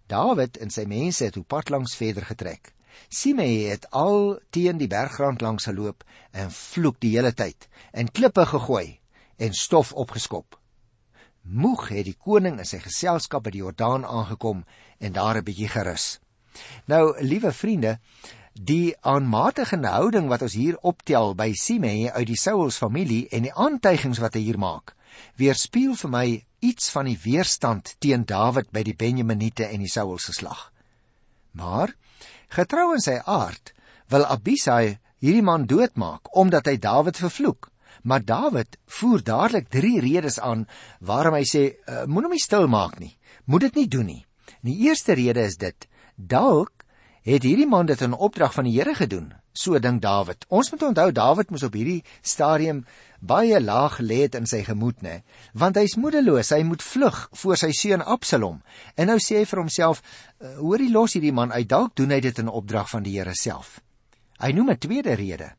Dawid 0.08 0.58
en 0.62 0.70
sy 0.70 0.86
mense 0.86 1.26
het 1.26 1.38
op 1.38 1.48
pad 1.48 1.70
langs 1.74 1.96
verder 1.98 2.26
getrek. 2.26 2.75
Simei 3.10 3.68
het 3.70 3.88
al 3.92 4.40
teen 4.50 4.78
die 4.78 4.90
bergrand 4.92 5.42
langs 5.42 5.68
geloop 5.70 6.04
en 6.32 6.52
vloek 6.52 7.00
die 7.00 7.16
hele 7.16 7.34
tyd 7.34 7.68
en 7.92 8.12
klippe 8.12 8.46
gegooi 8.46 9.00
en 9.38 9.54
stof 9.54 9.94
opgeskop. 9.94 10.60
Moeg 11.42 11.90
het 11.90 12.08
die 12.08 12.18
koning 12.18 12.58
in 12.60 12.66
sy 12.66 12.80
geselskap 12.82 13.46
by 13.46 13.52
die 13.54 13.62
Jordaan 13.62 14.06
aangekom 14.06 14.64
en 15.00 15.14
daar 15.14 15.38
'n 15.38 15.44
bietjie 15.44 15.70
gerus. 15.70 16.20
Nou, 16.86 17.22
liewe 17.22 17.52
vriende, 17.52 18.00
die 18.54 18.96
aanmatigende 19.02 19.88
houding 19.88 20.28
wat 20.28 20.42
ons 20.42 20.54
hier 20.54 20.78
optel 20.82 21.36
by 21.36 21.52
Simei 21.54 22.10
uit 22.10 22.28
die 22.28 22.40
Sauls 22.40 22.78
familie 22.78 23.28
en 23.30 23.44
die 23.44 23.54
aantuigings 23.54 24.20
wat 24.24 24.34
hy 24.34 24.46
hier 24.48 24.58
maak, 24.58 24.96
weerspieël 25.36 25.96
vir 25.96 26.10
my 26.10 26.46
iets 26.60 26.90
van 26.90 27.06
die 27.06 27.20
weerstand 27.24 27.96
teen 28.00 28.24
Dawid 28.26 28.72
by 28.72 28.84
die 28.84 28.96
Benjaminite 28.96 29.68
en 29.68 29.84
die 29.84 29.92
Sauls 29.92 30.26
geslag. 30.32 30.72
Maar 31.52 31.96
Getrou 32.50 32.94
in 32.94 33.02
sy 33.04 33.18
aard 33.26 33.74
wil 34.10 34.26
Abisai 34.26 34.98
hierdie 35.24 35.46
man 35.46 35.66
doodmaak 35.66 36.30
omdat 36.38 36.68
hy 36.70 36.78
Dawid 36.78 37.18
vervloek. 37.18 37.72
Maar 38.06 38.26
Dawid 38.26 38.78
voer 39.00 39.24
dadelik 39.26 39.70
drie 39.74 40.00
redes 40.04 40.38
aan 40.40 40.68
waarom 41.00 41.38
hy 41.38 41.46
sê 41.50 41.64
uh, 41.74 42.06
moenie 42.06 42.36
my 42.36 42.42
stil 42.42 42.68
maak 42.70 43.00
nie. 43.00 43.16
Moet 43.46 43.70
dit 43.70 43.82
nie 43.82 43.88
doen 43.88 44.10
nie. 44.12 44.26
Die 44.62 44.78
eerste 44.86 45.16
rede 45.18 45.46
is 45.46 45.58
dit: 45.58 45.88
dalk 46.16 46.86
het 47.26 47.44
hierdie 47.44 47.70
man 47.70 47.90
dit 47.90 48.02
in 48.02 48.14
opdrag 48.14 48.54
van 48.54 48.70
die 48.70 48.76
Here 48.78 48.94
gedoen. 48.96 49.34
So 49.56 49.80
dink 49.80 50.02
Dawid. 50.04 50.44
Ons 50.52 50.70
moet 50.74 50.84
onthou 50.84 51.12
Dawid 51.16 51.52
moes 51.54 51.64
op 51.64 51.76
hierdie 51.78 52.02
stadium 52.20 52.84
baie 53.26 53.60
laag 53.64 54.02
lê 54.04 54.26
het 54.26 54.36
in 54.36 54.48
sy 54.50 54.62
gemoed, 54.68 55.00
nê, 55.02 55.22
want 55.56 55.80
hy's 55.80 55.96
moedeloos, 55.98 56.52
hy 56.52 56.66
moet 56.68 56.84
vlug 56.84 57.22
voor 57.40 57.60
sy 57.60 57.72
seun 57.74 58.04
Absalom. 58.04 58.60
En 59.00 59.10
nou 59.10 59.18
sê 59.24 59.40
hy 59.40 59.46
vir 59.50 59.62
homself, 59.64 60.02
eh, 60.42 60.58
hoorie 60.60 60.92
los 60.92 61.16
hierdie 61.16 61.34
man 61.34 61.56
uit, 61.56 61.68
dalk 61.72 61.96
doen 61.96 62.12
hy 62.12 62.20
dit 62.20 62.40
in 62.44 62.52
opdrag 62.52 62.90
van 62.92 63.08
die 63.08 63.16
Here 63.16 63.34
self. 63.34 63.80
Hy 64.44 64.52
noem 64.52 64.72
'n 64.72 64.78
tweede 64.78 65.16
rede. 65.16 65.56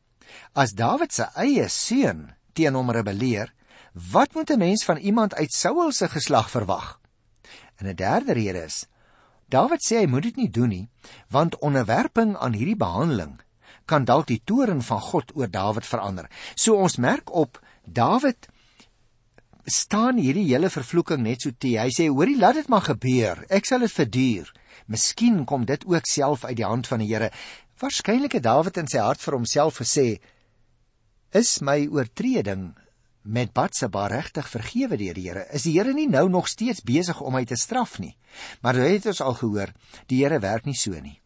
As 0.53 0.73
Dawid 0.73 1.11
se 1.11 1.25
eie 1.35 1.67
seun 1.67 2.33
teen 2.53 2.75
hom 2.75 2.91
rebelleer, 2.91 3.51
wat 3.93 4.35
moet 4.35 4.51
'n 4.51 4.59
mens 4.59 4.85
van 4.85 4.97
iemand 4.97 5.33
uit 5.33 5.51
Saul 5.51 5.91
se 5.91 6.07
geslag 6.07 6.51
verwag? 6.51 6.99
En 7.79 7.87
'n 7.87 7.95
derde 7.95 8.33
rede 8.33 8.65
is 8.65 8.85
Dawid 9.49 9.81
sê 9.81 10.01
hy 10.01 10.05
moet 10.05 10.23
dit 10.23 10.35
nie 10.35 10.49
doen 10.49 10.69
nie, 10.69 10.89
want 11.29 11.59
onderwerping 11.59 12.35
aan 12.37 12.53
hierdie 12.53 12.75
behandeling 12.75 13.39
kan 13.87 14.05
dalk 14.05 14.27
die 14.27 14.41
toorn 14.43 14.83
van 14.83 15.01
God 15.01 15.33
oor 15.35 15.49
Dawid 15.51 15.87
verander. 15.87 16.29
So 16.55 16.75
ons 16.75 16.99
merk 17.01 17.31
op 17.31 17.59
Dawid 17.83 18.49
staan 19.67 20.19
hierdie 20.21 20.47
hele 20.47 20.69
vervloeking 20.71 21.23
net 21.23 21.43
so 21.43 21.51
te. 21.51 21.75
Hy 21.79 21.89
sê: 21.91 22.07
"Hoorie, 22.07 22.37
laat 22.39 22.55
dit 22.55 22.67
maar 22.67 22.85
gebeur. 22.87 23.45
Ek 23.49 23.65
sal 23.65 23.79
dit 23.79 23.91
verduur. 23.91 24.51
Miskien 24.87 25.45
kom 25.45 25.65
dit 25.65 25.83
ook 25.85 26.05
self 26.07 26.45
uit 26.45 26.57
die 26.57 26.65
hand 26.65 26.87
van 26.87 26.99
die 26.99 27.13
Here." 27.13 27.31
Waarskynlik 27.79 28.33
het 28.33 28.43
Dawid 28.43 28.77
in 28.77 28.87
sy 28.87 28.97
hart 28.97 29.21
vir 29.21 29.33
homself 29.33 29.77
gesê: 29.77 30.19
"Is 31.33 31.61
my 31.61 31.87
oortreding 31.87 32.75
met 33.23 33.53
Batseba 33.53 34.07
regtig 34.07 34.47
vergewe 34.49 34.97
deur 34.97 35.13
die 35.13 35.27
Here? 35.27 35.45
Is 35.51 35.63
die 35.63 35.73
Here 35.73 35.93
nie 35.93 36.07
nou 36.07 36.29
nog 36.29 36.47
steeds 36.47 36.81
besig 36.81 37.21
om 37.21 37.33
my 37.33 37.45
te 37.45 37.55
straf 37.55 37.99
nie?" 37.99 38.15
Maar 38.61 38.75
jy 38.75 38.93
het 38.93 39.05
ons 39.05 39.21
al 39.21 39.33
gehoor, 39.33 39.73
die 40.07 40.23
Here 40.23 40.39
werk 40.39 40.65
nie 40.65 40.75
so 40.75 40.91
nie. 40.91 41.19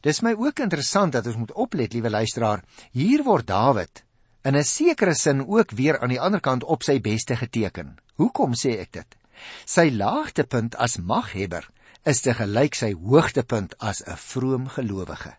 Dis 0.00 0.22
my 0.22 0.32
ook 0.38 0.58
interessant 0.58 1.12
dat 1.12 1.26
ons 1.26 1.36
moet 1.36 1.52
oplet, 1.52 1.92
liewe 1.92 2.10
luisteraar. 2.10 2.62
Hier 2.92 3.24
word 3.24 3.46
Dawid 3.46 4.04
in 4.46 4.56
'n 4.56 4.64
sekere 4.64 5.14
sin 5.14 5.46
ook 5.46 5.70
weer 5.70 5.98
aan 5.98 6.08
die 6.08 6.20
ander 6.20 6.40
kant 6.40 6.64
op 6.64 6.82
sy 6.82 7.00
beste 7.00 7.36
geteken. 7.36 7.98
Hoekom 8.14 8.54
sê 8.54 8.78
ek 8.80 8.92
dit? 8.92 9.16
Sy 9.64 9.90
laagtepunt 9.90 10.76
as 10.76 10.96
maghebber 10.96 11.68
is 12.04 12.20
te 12.20 12.34
gelyk 12.34 12.74
sy 12.74 12.92
hoogtepunt 12.94 13.74
as 13.78 14.02
'n 14.06 14.16
vroom 14.16 14.68
gelowige. 14.68 15.34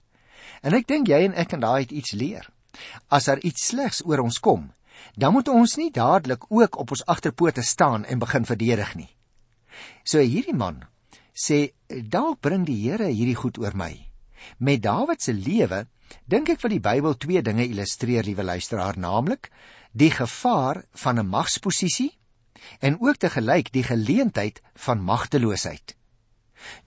En 0.61 0.73
ek 0.73 0.87
dink 0.87 1.07
jy 1.07 1.23
en 1.25 1.33
ek 1.33 1.47
kan 1.47 1.59
daai 1.59 1.85
iets 1.89 2.11
leer. 2.11 2.49
As 3.09 3.25
daar 3.25 3.39
iets 3.39 3.67
slegs 3.67 4.05
oor 4.05 4.19
ons 4.19 4.39
kom, 4.39 4.73
dan 5.15 5.33
moet 5.33 5.47
ons 5.47 5.75
nie 5.77 5.91
dadelik 5.91 6.51
ook 6.51 6.77
op 6.77 6.91
ons 6.91 7.05
agterpote 7.05 7.61
staan 7.61 8.05
en 8.05 8.19
begin 8.19 8.45
verdedig 8.45 8.95
nie. 8.95 9.15
So 10.03 10.19
hierdie 10.19 10.55
man 10.55 10.83
sê 11.33 11.73
dalk 11.87 12.41
bring 12.41 12.65
die 12.65 12.89
Here 12.89 13.07
hierdie 13.07 13.35
goed 13.35 13.57
oor 13.57 13.75
my. 13.75 14.06
Met 14.57 14.83
Dawid 14.83 15.21
se 15.21 15.33
lewe 15.33 15.87
dink 16.25 16.49
ek 16.49 16.59
vir 16.59 16.69
die 16.69 16.83
Bybel 16.83 17.17
twee 17.17 17.41
dinge 17.41 17.65
illustreer, 17.67 18.23
liewe 18.23 18.43
luisteraar, 18.43 18.97
naamlik 18.97 19.51
die 19.91 20.11
gevaar 20.11 20.83
van 20.93 21.19
'n 21.19 21.27
magsposisie 21.27 22.17
en 22.79 22.97
ook 22.99 23.17
te 23.17 23.29
gelyk 23.29 23.71
die 23.71 23.83
geleentheid 23.83 24.61
van 24.73 25.01
magteloosheid. 25.01 25.95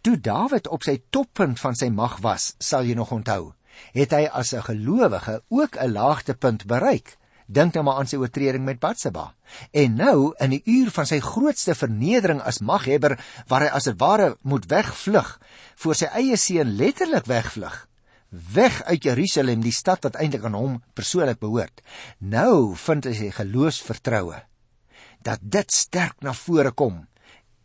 Toe 0.01 0.21
Dawid 0.21 0.69
op 0.69 0.83
sy 0.83 0.99
toppunt 1.11 1.61
van 1.61 1.75
sy 1.75 1.89
mag 1.89 2.19
was, 2.25 2.55
sal 2.59 2.85
jy 2.85 2.95
nog 2.95 3.13
onthou, 3.15 3.55
het 3.95 4.11
hy 4.11 4.27
as 4.27 4.53
'n 4.53 4.63
gelowige 4.63 5.43
ook 5.49 5.77
'n 5.77 5.93
laagtepunt 5.93 6.67
bereik. 6.67 7.17
Dink 7.51 7.75
nou 7.75 7.83
maar 7.83 7.99
aan 7.99 8.07
sy 8.07 8.19
oortreding 8.21 8.63
met 8.63 8.79
Batseba. 8.79 9.33
En 9.75 9.97
nou 9.99 10.31
in 10.39 10.53
die 10.55 10.63
uur 10.71 10.93
van 10.95 11.07
sy 11.09 11.19
grootste 11.25 11.75
vernedering 11.75 12.39
as 12.47 12.61
maghebber, 12.63 13.17
waar 13.51 13.67
hy 13.67 13.71
as 13.75 13.89
'n 13.91 13.99
ware 13.99 14.37
moet 14.43 14.67
wegvlug, 14.71 15.39
voor 15.83 15.95
sy 15.95 16.07
eie 16.15 16.37
seun 16.37 16.77
letterlik 16.77 17.27
wegvlug, 17.27 17.89
weg 18.31 18.83
uit 18.83 19.03
Jerusalem, 19.03 19.61
die 19.63 19.75
stad 19.75 20.05
wat 20.07 20.15
eintlik 20.15 20.45
aan 20.45 20.55
hom 20.55 20.83
persoonlik 20.95 21.41
behoort. 21.41 21.83
Nou 22.19 22.77
vind 22.77 23.05
hy 23.05 23.15
sy 23.15 23.31
geloofsvertroue 23.31 24.43
dat 25.23 25.41
dit 25.43 25.73
sterk 25.73 26.23
na 26.23 26.33
vore 26.33 26.71
kom. 26.71 27.09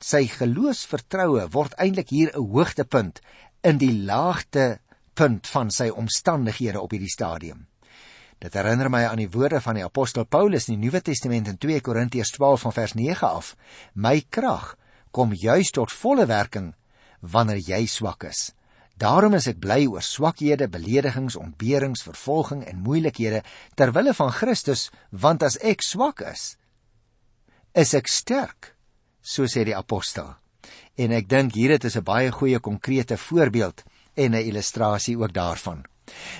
Sy 0.01 0.25
geloofsvertroue 0.27 1.47
word 1.51 1.77
eintlik 1.77 2.09
hier 2.09 2.31
'n 2.33 2.49
hoogtepunt 2.51 3.21
in 3.63 3.77
die 3.77 4.03
laagte 4.03 4.79
punt 5.13 5.47
van 5.47 5.71
sy 5.71 5.89
omstandighede 5.89 6.81
op 6.81 6.91
hierdie 6.91 7.09
stadium. 7.09 7.67
Dit 8.39 8.53
herinner 8.53 8.89
my 8.91 9.05
aan 9.07 9.21
die 9.21 9.29
woorde 9.31 9.61
van 9.61 9.77
die 9.77 9.85
apostel 9.85 10.25
Paulus 10.25 10.67
in 10.67 10.75
die 10.75 10.87
Nuwe 10.87 11.01
Testament 11.01 11.47
in 11.47 11.57
2 11.57 11.81
Korintiërs 11.81 12.33
12 12.35 12.65
van 12.67 12.73
vers 12.73 12.93
9 12.93 13.27
af: 13.27 13.55
My 13.93 14.25
krag 14.29 14.75
kom 15.11 15.33
juis 15.33 15.71
tot 15.71 15.91
volle 15.91 16.25
werking 16.27 16.73
wanneer 17.21 17.61
jy 17.63 17.85
swak 17.87 18.27
is. 18.27 18.51
Daarom 18.95 19.33
is 19.35 19.47
ek 19.51 19.59
bly 19.59 19.85
oor 19.91 20.03
swakhede, 20.03 20.69
beledigings, 20.71 21.35
ontberings, 21.35 22.03
vervolging 22.03 22.63
en 22.63 22.83
moeilikhede 22.83 23.41
ter 23.75 23.91
wille 23.95 24.13
van 24.15 24.31
Christus, 24.31 24.89
want 25.11 25.43
as 25.43 25.57
ek 25.59 25.83
swak 25.83 26.23
is, 26.23 26.55
is 27.75 27.91
ek 27.93 28.07
sterk, 28.07 28.71
so 29.19 29.47
sê 29.51 29.65
die 29.67 29.75
apostel. 29.75 30.31
En 30.95 31.11
ek 31.11 31.27
dink 31.27 31.55
hier 31.59 31.75
het 31.75 31.83
is 31.83 31.97
'n 31.97 32.07
baie 32.07 32.31
goeie 32.31 32.59
konkrete 32.59 33.17
voorbeeld 33.17 33.83
en 34.15 34.31
'n 34.31 34.47
illustrasie 34.47 35.17
ook 35.17 35.33
daarvan. 35.33 35.83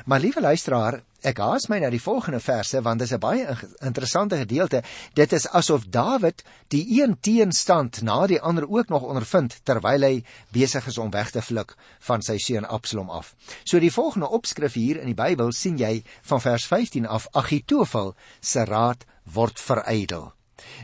Maar 0.06 0.20
liewe 0.20 0.42
luisteraar, 0.42 1.04
ek 1.25 1.39
haas 1.41 1.65
my 1.72 1.79
na 1.82 1.89
die 1.89 2.01
volgende 2.01 2.39
verse 2.39 2.82
want 2.86 3.01
dit 3.01 3.08
is 3.08 3.13
'n 3.15 3.20
baie 3.20 3.58
interessante 3.82 4.38
gedeelte. 4.38 4.84
Dit 5.13 5.34
is 5.34 5.48
asof 5.48 5.86
Dawid 5.89 6.44
die 6.67 7.01
een 7.01 7.17
teenstand 7.20 8.01
na 8.01 8.27
die 8.27 8.41
ander 8.41 8.70
ook 8.70 8.89
nog 8.89 9.01
ondervind 9.01 9.60
terwyl 9.63 10.01
hy 10.01 10.24
besig 10.51 10.88
is 10.88 10.98
om 10.98 11.12
weg 11.12 11.32
te 11.32 11.41
vlug 11.41 11.77
van 12.00 12.22
sy 12.22 12.38
seun 12.38 12.65
Absalom 12.65 13.10
af. 13.10 13.36
So 13.63 13.79
die 13.79 13.91
volgende 13.91 14.29
opskrif 14.29 14.74
hier 14.74 15.00
in 15.00 15.05
die 15.05 15.24
Bybel 15.24 15.51
sien 15.51 15.77
jy 15.77 16.03
van 16.22 16.41
vers 16.41 16.65
15 16.65 17.05
af 17.05 17.27
Agitofel 17.32 18.15
se 18.39 18.63
raad 18.65 19.05
word 19.24 19.60
verydel. 19.60 20.34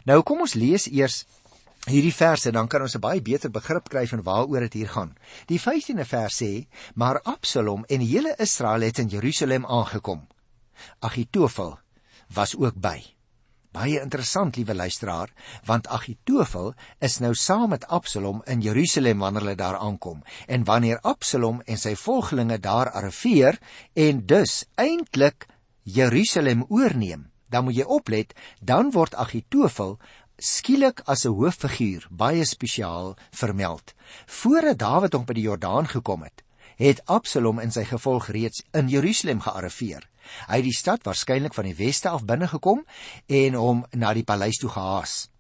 Nou 0.06 0.22
kom 0.24 0.42
ons 0.42 0.54
lees 0.54 0.88
eers 0.88 1.26
hierdie 1.90 2.14
verse 2.14 2.52
dan 2.52 2.68
kan 2.68 2.82
ons 2.82 2.96
'n 2.96 3.02
baie 3.02 3.22
beter 3.22 3.50
begrip 3.50 3.90
kry 3.90 4.08
van 4.08 4.24
waaroor 4.24 4.60
dit 4.60 4.74
hier 4.74 4.90
gaan. 4.90 5.18
Die 5.48 5.60
15de 5.60 6.06
vers 6.06 6.42
sê: 6.42 6.68
"Maar 6.96 7.22
Absalom 7.22 7.86
en 7.86 8.00
die 8.00 8.18
hele 8.18 8.36
Israel 8.38 8.82
het 8.82 9.00
in 9.00 9.08
Jerusalem 9.08 9.66
aangekom. 9.66 10.28
Agitofel 11.00 11.80
was 12.28 12.56
ook 12.56 12.76
by." 12.76 13.02
Baie 13.72 14.02
interessant, 14.02 14.56
liewe 14.56 14.76
luisteraar, 14.76 15.30
want 15.64 15.88
Agitofel 15.88 16.74
is 17.00 17.20
nou 17.24 17.32
saam 17.34 17.70
met 17.72 17.86
Absalom 17.88 18.42
in 18.46 18.60
Jerusalem 18.62 19.24
wanneer 19.24 19.42
hulle 19.42 19.56
daar 19.56 19.78
aankom. 19.78 20.24
En 20.48 20.66
wanneer 20.68 21.00
Absalom 21.02 21.62
en 21.62 21.80
sy 21.80 21.96
volgelinge 21.96 22.60
daar 22.60 22.92
arriveer 22.92 23.60
en 23.94 24.26
dus 24.26 24.66
eintlik 24.76 25.48
Jerusalem 25.84 26.66
oorneem, 26.68 27.30
dan 27.50 27.64
moet 27.64 27.80
jy 27.80 27.88
oplet, 27.88 28.36
dan 28.60 28.92
word 28.92 29.16
Agitofel 29.16 29.98
skielik 30.38 31.02
as 31.06 31.26
'n 31.26 31.32
hooffiguur 31.40 32.08
baie 32.12 32.46
spesiaal 32.46 33.16
vermeld. 33.32 33.94
Voordat 34.26 34.80
Dawid 34.80 35.14
hom 35.14 35.26
by 35.26 35.34
die 35.34 35.48
Jordaan 35.48 35.88
gekom 35.88 36.24
het, 36.24 36.44
het 36.76 37.06
Absalom 37.06 37.60
en 37.60 37.72
sy 37.72 37.86
gevolg 37.86 38.28
reeds 38.28 38.64
in 38.74 38.90
Jerusalem 38.90 39.40
gearriveer. 39.40 40.11
Hy 40.48 40.62
het 40.62 40.68
die 40.68 40.76
stad 40.76 41.04
waarskynlik 41.08 41.54
van 41.54 41.68
die 41.70 41.78
weste 41.78 42.10
af 42.10 42.26
binne 42.26 42.48
gekom 42.48 42.86
en 43.28 43.60
hom 43.60 43.86
na 43.92 44.14
die 44.14 44.26
paleis 44.28 44.60
toe 44.62 44.70
gehaas. 44.70 45.32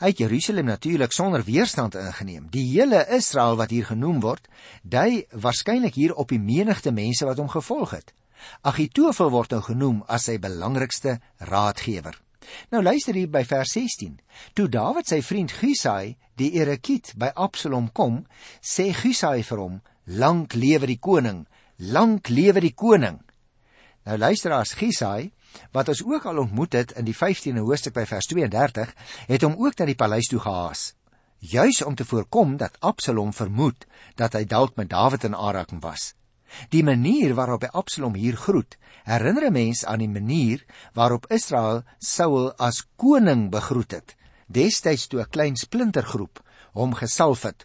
Hy 0.00 0.10
het 0.12 0.20
Jerusalem 0.20 0.68
natuurlik 0.70 1.12
sonder 1.12 1.44
weerstand 1.44 1.94
ingeneem. 1.94 2.46
Die 2.50 2.64
hele 2.72 3.04
Israel 3.12 3.56
wat 3.56 3.70
hier 3.70 3.86
genoem 3.86 4.20
word, 4.24 4.48
dui 4.82 5.26
waarskynlik 5.32 5.94
hier 5.94 6.14
op 6.14 6.32
die 6.32 6.40
menigte 6.40 6.92
mense 6.92 7.26
wat 7.28 7.40
hom 7.40 7.50
gevolg 7.52 7.96
het. 7.98 8.14
Agitofel 8.62 9.30
word 9.32 9.56
nou 9.56 9.62
genoem 9.64 10.02
as 10.12 10.28
sy 10.28 10.38
belangrikste 10.40 11.18
raadgewer. 11.50 12.16
Nou 12.70 12.82
luister 12.82 13.16
hier 13.16 13.30
by 13.30 13.42
vers 13.48 13.72
16. 13.74 14.18
Toe 14.54 14.68
Dawid 14.70 15.08
sy 15.10 15.20
vriend 15.24 15.54
Gusai, 15.58 16.16
die 16.38 16.52
Erekiet, 16.60 17.14
by 17.18 17.32
Absalom 17.34 17.90
kom, 17.92 18.22
sê 18.62 18.92
Gusai 18.94 19.42
vir 19.42 19.62
hom: 19.62 19.80
"Lank 20.06 20.54
lewe 20.54 20.86
die 20.86 21.00
koning, 21.00 21.46
lank 21.78 22.28
lewe 22.28 22.60
die 22.60 22.74
koning." 22.74 23.18
Nou 24.06 24.14
luister 24.18 24.52
as 24.54 24.76
Gusai, 24.78 25.32
wat 25.74 25.88
ons 25.90 26.04
ook 26.06 26.28
al 26.30 26.38
ontmoet 26.38 26.76
het 26.78 26.92
in 27.00 27.08
die 27.08 27.14
15de 27.16 27.64
hoofstuk 27.66 27.96
by 27.96 28.04
vers 28.06 28.28
32, 28.30 28.92
het 29.26 29.42
hom 29.42 29.56
ook 29.58 29.78
na 29.80 29.86
die 29.88 29.96
paleis 29.98 30.28
toe 30.30 30.38
gehaas, 30.44 30.92
juis 31.42 31.80
om 31.82 31.96
te 31.98 32.04
voorkom 32.06 32.54
dat 32.60 32.76
Absalom 32.86 33.32
vermoed 33.34 33.82
dat 34.14 34.36
hy 34.38 34.44
dalk 34.46 34.76
met 34.78 34.92
Dawid 34.92 35.26
in 35.26 35.34
aanraking 35.34 35.80
was. 35.82 36.12
Die 36.70 36.84
manier 36.86 37.34
waarop 37.34 37.66
hy 37.66 37.70
Absalom 37.74 38.14
hier 38.14 38.38
groet, 38.38 38.76
herinner 39.10 39.48
'n 39.48 39.52
mens 39.52 39.84
aan 39.84 39.98
die 39.98 40.08
manier 40.08 40.62
waarop 40.94 41.26
Israel 41.26 41.82
Saul 41.98 42.52
as 42.58 42.86
koning 42.96 43.50
begroet 43.50 43.90
het. 43.90 44.14
Destyds 44.46 45.06
toe 45.06 45.20
'n 45.20 45.30
klein 45.30 45.56
splintergroep 45.56 46.42
hom 46.72 46.94
gesalf 46.94 47.42
het, 47.42 47.64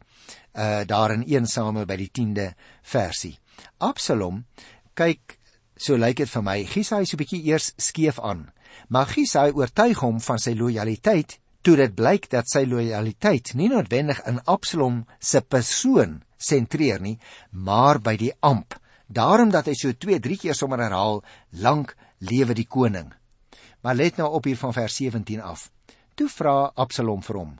uh 0.56 0.82
daar 0.86 1.12
in 1.12 1.24
1 1.28 1.46
Samuel 1.46 1.86
by 1.86 1.96
die 1.96 2.10
10de 2.12 2.54
versie. 2.82 3.38
Absalom 3.78 4.46
kyk 4.94 5.38
so 5.82 5.98
lyk 5.98 6.22
dit 6.22 6.30
vir 6.30 6.44
my, 6.46 6.58
Gisai 6.66 7.06
so 7.06 7.16
'n 7.16 7.22
bietjie 7.24 7.44
eers 7.50 7.74
skeef 7.78 8.20
aan. 8.20 8.52
Maar 8.90 9.08
Gisai 9.08 9.52
oortuig 9.52 10.00
hom 10.00 10.20
van 10.20 10.40
sy 10.40 10.54
lojaliteit 10.54 11.40
toe 11.62 11.76
dit 11.76 11.94
blyk 11.96 12.30
dat 12.30 12.50
sy 12.50 12.66
lojaliteit 12.66 13.54
nie 13.54 13.70
noodwendig 13.70 14.22
in 14.30 14.42
Absalom 14.46 15.06
se 15.20 15.42
persoon 15.42 16.22
sentreer 16.38 17.02
nie, 17.02 17.20
maar 17.52 18.00
by 18.00 18.16
die 18.18 18.34
amp. 18.40 18.76
Daarom 19.08 19.52
dat 19.52 19.68
hy 19.68 19.76
so 19.76 19.94
2, 19.94 20.20
3 20.20 20.38
keer 20.38 20.56
sommer 20.56 20.80
herhaal, 20.80 21.22
lank 21.52 21.96
lewe 22.20 22.54
die 22.54 22.66
koning. 22.66 23.12
Maar 23.82 23.96
let 23.96 24.18
nou 24.18 24.30
op 24.32 24.46
hier 24.46 24.58
van 24.58 24.74
vers 24.74 24.96
17 24.96 25.42
af. 25.42 25.70
Toe 26.16 26.30
vra 26.30 26.72
Absalom 26.76 27.22
vir 27.22 27.38
hom: 27.38 27.60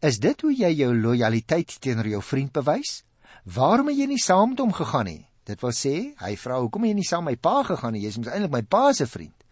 "Is 0.00 0.18
dit 0.18 0.40
hoe 0.40 0.54
jy 0.54 0.72
jou 0.72 0.94
lojaliteit 0.94 1.80
teenoor 1.80 2.08
jou 2.08 2.22
vriend 2.22 2.52
bewys? 2.52 3.04
Waarom 3.44 3.88
het 3.88 3.96
jy 3.96 4.06
nie 4.06 4.22
saam 4.22 4.50
met 4.50 4.58
hom 4.58 4.72
gegaan 4.72 5.04
nie?" 5.04 5.26
Dit 5.44 5.62
wil 5.62 5.74
sê, 5.74 6.14
hy 6.20 6.36
vra: 6.36 6.60
"Hoekom 6.60 6.84
het 6.84 6.92
jy 6.92 6.94
nie 7.00 7.08
saam 7.08 7.24
my 7.24 7.36
pa 7.36 7.62
gegaan 7.66 7.92
nie? 7.92 8.04
Jy's 8.04 8.18
mos 8.18 8.30
eintlik 8.30 8.52
my 8.52 8.62
pa 8.62 8.92
se 8.92 9.06
vriend." 9.06 9.44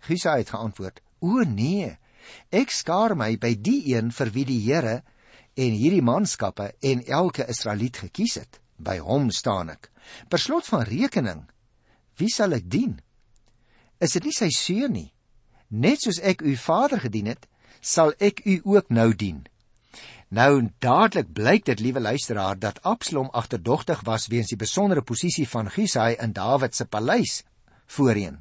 Gisa 0.00 0.36
het 0.36 0.50
geantwoord: 0.50 1.00
"O 1.20 1.42
nee, 1.44 1.98
ek 2.52 2.70
skaar 2.70 3.16
my 3.16 3.36
by 3.36 3.54
die 3.54 3.94
een 3.94 4.10
vir 4.10 4.30
wie 4.30 4.44
die 4.44 4.60
Here 4.60 5.02
en 5.56 5.76
hierdie 5.76 6.02
manskappe 6.02 6.72
en 6.80 7.04
elke 7.06 7.46
Israeliet 7.48 7.96
gekies 7.96 8.34
het, 8.40 8.60
by 8.76 8.98
hom 8.98 9.30
staan 9.30 9.70
ek. 9.70 9.90
Per 10.28 10.40
slot 10.40 10.68
van 10.70 10.86
rekening, 10.88 11.44
wie 12.16 12.30
sal 12.32 12.52
ek 12.56 12.68
dien? 12.70 13.00
Is 14.00 14.16
dit 14.16 14.24
nie 14.24 14.36
sy 14.36 14.48
seun 14.54 14.92
nie? 14.96 15.10
Net 15.70 16.02
soos 16.02 16.20
ek 16.24 16.42
u 16.42 16.56
vader 16.56 17.00
gedien 17.00 17.30
het, 17.30 17.46
sal 17.80 18.12
ek 18.18 18.42
u 18.46 18.60
ook 18.64 18.90
nou 18.90 19.12
dien. 19.14 19.44
Nou 20.30 20.68
dadelik 20.78 21.32
blyk 21.34 21.64
dit, 21.66 21.80
liewe 21.82 22.00
luisteraar, 22.00 22.58
dat 22.58 22.82
Absalom 22.86 23.32
agterdogtig 23.34 24.04
was 24.06 24.28
weens 24.30 24.52
die 24.52 24.58
besondere 24.58 25.02
posisie 25.02 25.48
van 25.48 25.70
Gisai 25.70 26.14
in 26.22 26.32
Dawid 26.32 26.76
se 26.76 26.86
paleis 26.86 27.42
voorheen. 27.86 28.36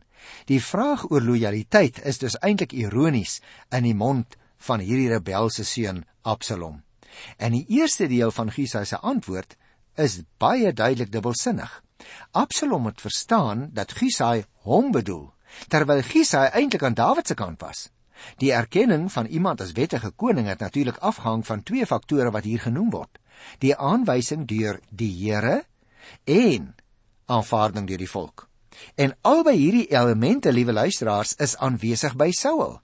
Die 0.45 0.61
vraag 0.61 1.07
oor 1.09 1.25
lojaliteit 1.25 1.97
is 2.05 2.21
dus 2.21 2.37
eintlik 2.45 2.77
ironies 2.77 3.39
in 3.73 3.89
die 3.89 3.95
mond 3.97 4.37
van 4.69 4.85
hierdie 4.85 5.09
rebelse 5.09 5.65
seun 5.65 6.05
Absalom. 6.21 6.83
En 7.41 7.57
die 7.57 7.65
eerste 7.81 8.05
deel 8.07 8.31
van 8.37 8.53
Gisai 8.53 8.85
se 8.85 9.01
antwoord 9.01 9.57
is 9.97 10.21
baie 10.37 10.73
duidelik 10.73 11.11
dubbelsinnig. 11.11 11.71
Absalom 12.31 12.85
het 12.85 13.01
verstaan 13.01 13.69
dat 13.73 13.97
Gisai 13.97 14.45
hom 14.61 14.91
bedoel, 14.91 15.31
terwyl 15.73 16.05
Gisai 16.05 16.51
eintlik 16.53 16.85
aan 16.85 16.93
Dawid 16.93 17.27
se 17.27 17.33
kant 17.33 17.65
was. 17.65 17.89
Die 18.37 18.51
erkenning 18.51 19.11
van 19.11 19.25
iemand 19.25 19.61
as 19.61 19.71
wettige 19.71 20.11
koning 20.11 20.47
het 20.47 20.59
natuurlik 20.59 20.97
afhang 20.97 21.45
van 21.45 21.63
twee 21.63 21.85
faktore 21.85 22.31
wat 22.31 22.43
hier 22.43 22.59
genoem 22.59 22.89
word: 22.89 23.19
die 23.59 23.75
aanwysing 23.75 24.47
deur 24.47 24.79
die 24.89 25.11
Here 25.23 25.63
en 26.23 26.75
aanvaarding 27.25 27.87
deur 27.87 27.97
die 28.01 28.09
volk. 28.09 28.47
En 28.95 29.15
albei 29.21 29.55
hierdie 29.57 29.87
elemente, 29.91 30.51
liewe 30.53 30.73
luisteraars, 30.73 31.35
is 31.35 31.57
aanwesig 31.57 32.15
by 32.15 32.31
Saul. 32.31 32.79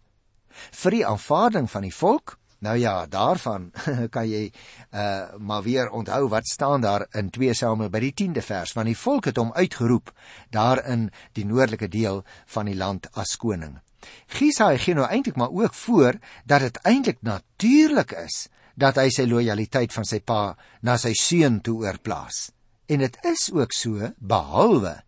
Vir 0.72 0.98
die 0.98 1.06
aanvaarding 1.08 1.70
van 1.72 1.86
die 1.88 1.94
volk, 1.94 2.38
nou 2.66 2.76
ja, 2.80 3.06
daarvan 3.06 3.70
kan 4.16 4.28
jy 4.30 4.50
uh 4.92 5.36
maar 5.38 5.64
weer 5.64 5.90
onthou 5.90 6.28
wat 6.32 6.48
staan 6.48 6.82
daar 6.82 7.08
in 7.12 7.30
2 7.30 7.54
Samuel 7.54 7.92
by 7.94 8.02
die 8.08 8.14
10de 8.24 8.44
vers, 8.46 8.74
want 8.74 8.88
die 8.92 8.98
volk 8.98 9.32
het 9.32 9.42
hom 9.42 9.52
uitgeroep 9.54 10.14
daar 10.50 10.84
in 10.86 11.10
die 11.34 11.46
noordelike 11.46 11.88
deel 11.92 12.24
van 12.46 12.72
die 12.72 12.78
land 12.78 13.10
as 13.14 13.36
koning. 13.38 13.80
Gisai 14.28 14.78
gee 14.78 14.94
nou 14.94 15.08
eintlik 15.08 15.36
maar 15.36 15.52
ook 15.52 15.74
voor 15.74 16.20
dat 16.46 16.60
dit 16.60 16.78
eintlik 16.84 17.18
natuurlik 17.22 18.12
is 18.12 18.48
dat 18.76 18.96
hy 19.00 19.10
sy 19.10 19.26
lojaliteit 19.30 19.94
van 19.94 20.06
sy 20.06 20.20
pa 20.20 20.56
na 20.82 20.98
sy 20.98 21.14
seun 21.14 21.62
toe 21.62 21.86
oorplaas. 21.86 22.52
En 22.92 23.00
dit 23.00 23.18
is 23.26 23.50
ook 23.54 23.72
so 23.74 24.12
behalwe 24.20 25.02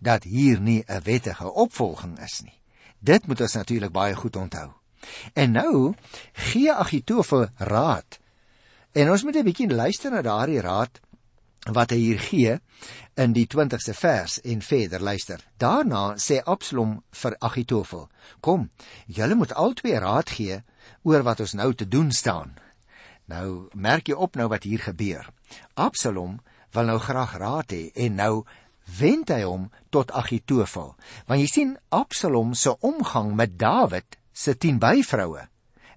dat 0.00 0.24
hier 0.24 0.60
nie 0.60 0.84
'n 0.88 1.02
wettige 1.04 1.52
opvolging 1.52 2.18
is 2.18 2.40
nie. 2.42 2.58
Dit 2.98 3.26
moet 3.26 3.40
ons 3.40 3.52
natuurlik 3.52 3.92
baie 3.92 4.14
goed 4.14 4.36
onthou. 4.36 4.70
En 5.34 5.50
nou 5.50 5.94
gee 6.32 6.72
Agitofel 6.72 7.48
raad. 7.56 8.18
En 8.92 9.10
ons 9.10 9.22
moet 9.22 9.36
'n 9.36 9.44
bietjie 9.44 9.70
luister 9.70 10.10
na 10.10 10.22
daardie 10.22 10.60
raad 10.60 11.00
wat 11.70 11.92
hy 11.94 11.98
hier 12.00 12.18
gee 12.18 12.56
in 13.14 13.34
die 13.36 13.46
20ste 13.46 13.94
vers 13.94 14.40
en 14.42 14.62
verder 14.62 15.02
luister. 15.02 15.40
Daarna 15.58 16.16
sê 16.18 16.40
Absalom 16.42 17.02
vir 17.10 17.36
Agitofel: 17.38 18.08
"Kom, 18.40 18.70
julle 19.06 19.34
moet 19.34 19.54
albei 19.54 19.98
raad 19.98 20.30
gee 20.30 20.62
oor 21.02 21.22
wat 21.22 21.40
ons 21.40 21.54
nou 21.54 21.74
te 21.74 21.88
doen 21.88 22.10
staan." 22.12 22.58
Nou 23.26 23.68
merk 23.74 24.08
jy 24.08 24.14
op 24.14 24.36
nou 24.36 24.48
wat 24.48 24.64
hier 24.64 24.82
gebeur. 24.82 25.28
Absalom 25.74 26.40
wil 26.72 26.84
nou 26.84 26.98
graag 26.98 27.36
raad 27.38 27.70
hê 27.70 27.90
en 27.94 28.14
nou 28.14 28.44
wend 28.98 29.30
hy 29.30 29.42
hom 29.42 29.70
tot 29.90 30.10
Agitofel. 30.10 30.96
Want 31.26 31.40
jy 31.40 31.46
sien 31.46 31.78
Absalom 31.90 32.54
se 32.54 32.74
omgang 32.80 33.34
met 33.36 33.58
Dawid 33.58 34.18
se 34.32 34.56
10 34.58 34.78
byvroue 34.78 35.48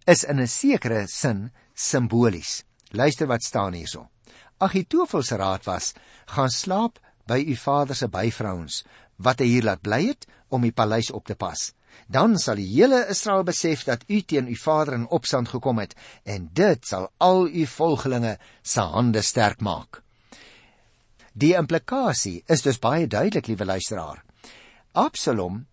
is 0.06 0.24
in 0.24 0.40
'n 0.40 0.48
sekere 0.48 1.08
sin 1.08 1.52
simbolies. 1.74 2.64
Luister 2.92 3.28
wat 3.28 3.42
staan 3.42 3.74
hierso. 3.74 4.10
Agitofel 4.58 5.24
se 5.24 5.36
raad 5.36 5.66
was: 5.66 5.94
"Gaan 6.26 6.50
slaap 6.50 7.00
by 7.28 7.44
u 7.48 7.56
vader 7.56 7.96
se 7.96 8.08
byvrouens 8.08 8.84
wat 9.18 9.40
hy 9.40 9.46
hier 9.46 9.64
laat 9.64 9.82
bly 9.82 10.08
het 10.08 10.28
om 10.50 10.62
die 10.62 10.72
paleis 10.72 11.12
op 11.12 11.26
te 11.26 11.36
pas. 11.36 11.74
Dan 12.08 12.38
sal 12.40 12.56
die 12.60 12.68
hele 12.68 13.06
Israel 13.10 13.44
besef 13.44 13.84
dat 13.84 14.04
u 14.08 14.22
teen 14.22 14.48
u 14.48 14.56
vader 14.56 14.94
in 14.94 15.08
opstand 15.08 15.50
gekom 15.50 15.80
het 15.80 15.96
en 16.24 16.50
dit 16.54 16.88
sal 16.88 17.12
al 17.18 17.48
u 17.48 17.66
volgelinge 17.66 18.38
se 18.62 18.82
hande 18.82 19.22
sterk 19.22 19.62
maak." 19.62 20.02
Die 21.34 21.56
implikasie 21.56 22.44
is 22.48 22.62
dus 22.62 22.80
baie 22.80 23.08
duidelik, 23.08 23.48
liewe 23.48 23.66
luisteraar. 23.66 24.24
Absalom 24.94 25.66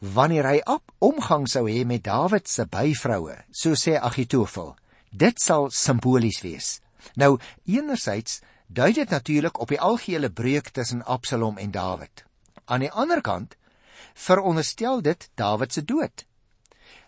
wanneer 0.00 0.44
hy 0.44 0.60
op 0.64 0.92
omgang 0.98 1.46
sou 1.48 1.64
hê 1.68 1.86
met 1.86 2.04
Dawid 2.04 2.48
se 2.48 2.66
byvroue, 2.68 3.36
so 3.50 3.72
sê 3.72 3.96
Agitofel, 3.96 4.74
dit 5.10 5.40
sal 5.40 5.70
simbolies 5.70 6.40
wees. 6.44 6.80
Nou, 7.14 7.38
enerzijds 7.64 8.40
dui 8.66 8.92
dit 8.92 9.10
natuurlik 9.10 9.60
op 9.60 9.68
die 9.68 9.80
algehele 9.80 10.30
breuk 10.30 10.68
tussen 10.68 11.04
Absalom 11.04 11.58
en 11.58 11.70
Dawid. 11.70 12.24
Aan 12.64 12.80
die 12.80 12.92
ander 12.92 13.20
kant 13.20 13.56
veronderstel 14.14 15.02
dit 15.02 15.30
Dawid 15.34 15.72
se 15.72 15.84
dood. 15.84 16.26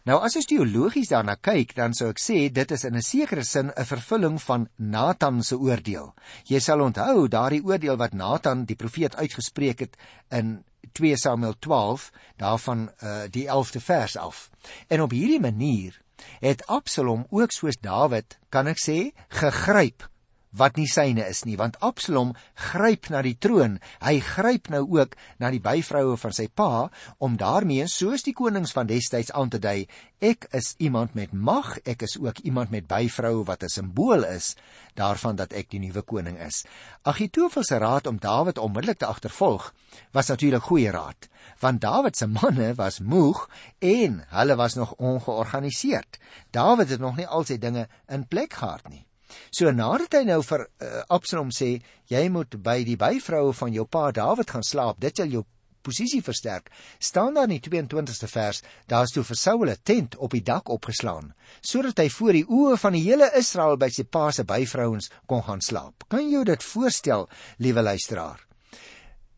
Nou 0.02 0.16
as 0.26 0.34
ons 0.34 0.48
teologies 0.50 1.12
daarna 1.12 1.36
kyk, 1.38 1.76
dan 1.78 1.94
sou 1.94 2.08
ek 2.10 2.18
sê 2.18 2.48
dit 2.50 2.72
is 2.74 2.84
in 2.84 2.96
'n 2.96 3.02
sekere 3.02 3.44
sin 3.44 3.70
'n 3.70 3.84
vervulling 3.84 4.42
van 4.42 4.68
Nathan 4.76 5.42
se 5.42 5.56
oordeel. 5.56 6.14
Jy 6.44 6.58
sal 6.58 6.80
onthou 6.80 7.28
daardie 7.28 7.62
oordeel 7.64 7.96
wat 7.96 8.12
Nathan 8.12 8.64
die 8.64 8.76
profeet 8.76 9.16
uitgespreek 9.16 9.78
het 9.78 9.96
in 10.30 10.64
2 10.92 11.16
Samuel 11.16 11.54
12, 11.58 12.10
daarvan 12.36 12.90
uh, 13.02 13.22
die 13.30 13.46
11de 13.46 13.80
vers 13.80 14.16
af. 14.16 14.50
En 14.88 15.02
op 15.02 15.10
hierdie 15.10 15.40
manier 15.40 16.01
het 16.40 16.66
Absalom 16.66 17.26
ook 17.30 17.52
soos 17.52 17.78
Dawid, 17.80 18.38
kan 18.48 18.70
ek 18.70 18.80
sê, 18.82 19.12
gegryp 19.28 20.08
wat 20.52 20.76
nie 20.76 20.88
syne 20.90 21.24
is 21.28 21.42
nie, 21.48 21.56
want 21.56 21.78
Absalom 21.80 22.34
gryp 22.70 23.08
na 23.12 23.22
die 23.24 23.36
troon. 23.40 23.78
Hy 24.04 24.18
gryp 24.24 24.68
nou 24.72 24.84
ook 24.98 25.16
na 25.40 25.50
die 25.52 25.62
byvroue 25.64 26.18
van 26.20 26.34
sy 26.36 26.48
pa 26.52 26.88
om 27.24 27.38
daarmee 27.40 27.88
soos 27.90 28.24
die 28.26 28.36
konings 28.36 28.74
van 28.76 28.90
destyds 28.90 29.32
aan 29.32 29.52
te 29.52 29.60
dui, 29.62 29.86
ek 30.22 30.46
is 30.54 30.74
iemand 30.78 31.16
met 31.18 31.32
mag, 31.32 31.78
ek 31.88 32.04
is 32.06 32.18
ook 32.20 32.42
iemand 32.46 32.70
met 32.70 32.86
byvroue 32.86 33.44
wat 33.48 33.64
'n 33.64 33.68
simbool 33.68 34.24
is 34.24 34.54
daarvan 34.94 35.36
dat 35.36 35.52
ek 35.52 35.70
die 35.70 35.80
nuwe 35.80 36.02
koning 36.02 36.38
is. 36.38 36.64
Agitofel 37.02 37.64
se 37.64 37.78
raad 37.78 38.06
om 38.06 38.18
Dawid 38.18 38.58
onmiddellik 38.58 38.98
te 38.98 39.06
agtervolg 39.06 39.72
was 40.12 40.28
natuurlik 40.28 40.62
goeie 40.62 40.90
raad, 40.90 41.28
want 41.60 41.80
Dawid 41.80 42.16
se 42.16 42.26
manne 42.26 42.74
was 42.74 43.00
moeg 43.00 43.48
en 43.78 44.24
hulle 44.28 44.56
was 44.56 44.74
nog 44.74 44.94
ongeorganiseerd. 44.98 46.18
Dawid 46.50 46.88
het 46.88 47.00
nog 47.00 47.16
nie 47.16 47.26
al 47.26 47.44
sy 47.44 47.58
dinge 47.58 47.88
in 48.08 48.28
plek 48.28 48.52
gehad 48.52 48.88
nie. 48.88 49.06
So 49.50 49.70
nadat 49.70 50.14
hy 50.18 50.24
nou 50.28 50.42
vir 50.42 50.66
uh, 50.66 51.02
Absalom 51.08 51.50
sê 51.50 51.80
jy 52.08 52.28
moet 52.28 52.56
by 52.62 52.82
die 52.84 52.98
byvroue 53.00 53.52
van 53.52 53.72
jou 53.72 53.86
pa 53.86 54.10
Dawid 54.12 54.50
gaan 54.50 54.66
slaap, 54.66 55.00
dit 55.00 55.16
sal 55.16 55.32
jou 55.32 55.44
posisie 55.82 56.22
versterk. 56.22 56.70
Staan 56.98 57.34
daar 57.34 57.50
in 57.50 57.56
die 57.58 57.64
22ste 57.64 58.28
vers, 58.30 58.62
daar's 58.86 59.12
toe 59.12 59.24
vir 59.24 59.36
Saul 59.36 59.66
'n 59.68 59.76
tent 59.82 60.16
op 60.16 60.30
die 60.30 60.42
dak 60.42 60.68
opgeslaan, 60.68 61.34
sodat 61.60 61.98
hy 61.98 62.08
voor 62.08 62.32
die 62.32 62.46
oë 62.46 62.78
van 62.78 62.92
die 62.92 63.02
hele 63.02 63.30
Israel 63.34 63.76
by 63.76 63.88
sy 63.88 64.04
pa 64.04 64.30
se 64.30 64.44
byvrouens 64.44 65.10
kon 65.26 65.42
gaan 65.42 65.60
slaap. 65.60 66.04
Kan 66.08 66.30
jy 66.30 66.44
dit 66.44 66.62
voorstel, 66.62 67.28
liewe 67.58 67.82
luisteraar? 67.82 68.46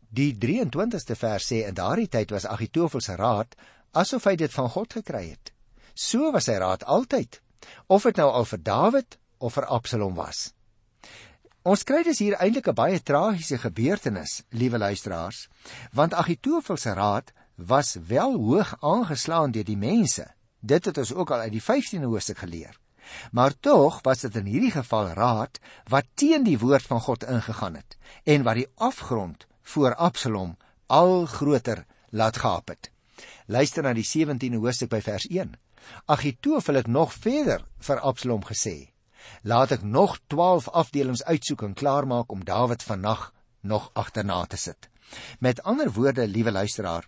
Die 0.09 0.33
23ste 0.33 1.15
vers 1.15 1.51
sê 1.51 1.67
in 1.67 1.73
daardie 1.73 2.07
tyd 2.07 2.31
was 2.31 2.45
Agitofel 2.45 3.01
se 3.01 3.15
raad 3.15 3.55
asof 3.91 4.23
hy 4.23 4.35
dit 4.35 4.53
van 4.53 4.69
God 4.69 4.93
gekry 4.93 5.29
het. 5.29 5.51
So 5.93 6.31
was 6.31 6.45
sy 6.45 6.57
raad 6.59 6.83
altyd. 6.83 7.41
Of 7.87 8.03
dit 8.03 8.17
nou 8.17 8.29
al 8.31 8.45
vir 8.45 8.61
Dawid 8.63 9.17
of 9.37 9.53
vir 9.53 9.65
Absalom 9.65 10.15
was. 10.15 10.53
Ons 11.65 11.81
kry 11.83 12.03
dus 12.05 12.19
hier 12.21 12.35
eintlik 12.37 12.67
'n 12.69 12.77
baie 12.77 12.99
tragiese 13.01 13.57
gebeurtenis, 13.57 14.43
liewe 14.49 14.77
luisteraars, 14.77 15.47
want 15.93 16.13
Agitofel 16.13 16.77
se 16.77 16.93
raad 16.93 17.31
was 17.55 17.97
wel 18.07 18.37
hoog 18.37 18.75
aangeslaan 18.79 19.51
deur 19.51 19.63
die 19.63 19.77
mense. 19.77 20.33
Dit 20.59 20.85
het 20.85 20.97
ons 20.97 21.13
ook 21.13 21.31
al 21.31 21.39
uit 21.39 21.51
die 21.51 21.63
15de 21.63 22.05
hoofstuk 22.05 22.37
geleer. 22.37 22.79
Maar 23.31 23.53
tog 23.59 23.99
was 24.01 24.19
dit 24.19 24.35
in 24.35 24.45
hierdie 24.45 24.71
geval 24.71 25.07
raad 25.07 25.59
wat 25.89 26.05
teen 26.13 26.43
die 26.43 26.59
woord 26.59 26.83
van 26.83 27.01
God 27.01 27.23
ingegaan 27.23 27.75
het 27.75 27.97
en 28.23 28.43
wat 28.43 28.55
die 28.55 28.67
afgrond 28.75 29.47
voor 29.61 29.95
Absalom 29.95 30.57
al 30.85 31.25
groter 31.25 31.85
laat 32.09 32.37
gaap 32.37 32.67
het. 32.67 32.91
Luister 33.45 33.83
na 33.83 33.93
die 33.93 34.05
17de 34.05 34.57
hoofstuk 34.57 34.89
by 34.89 35.01
vers 35.01 35.27
1. 35.27 35.53
Agitofel 36.05 36.73
het 36.73 36.87
nog 36.87 37.13
verder 37.13 37.65
vir 37.77 37.99
Absalom 37.99 38.45
gesê: 38.45 38.94
laat 39.41 39.71
ek 39.71 39.83
nog 39.83 40.19
12 40.27 40.69
afdelings 40.69 41.23
uitsoek 41.23 41.61
en 41.61 41.73
klaarmaak 41.73 42.31
om 42.31 42.43
Dawid 42.43 42.83
vannag 42.83 43.31
nog 43.61 43.89
agterna 43.93 44.45
te 44.45 44.57
sit. 44.57 44.89
Met 45.39 45.63
ander 45.63 45.91
woorde, 45.91 46.27
liewe 46.27 46.51
luisteraar, 46.51 47.07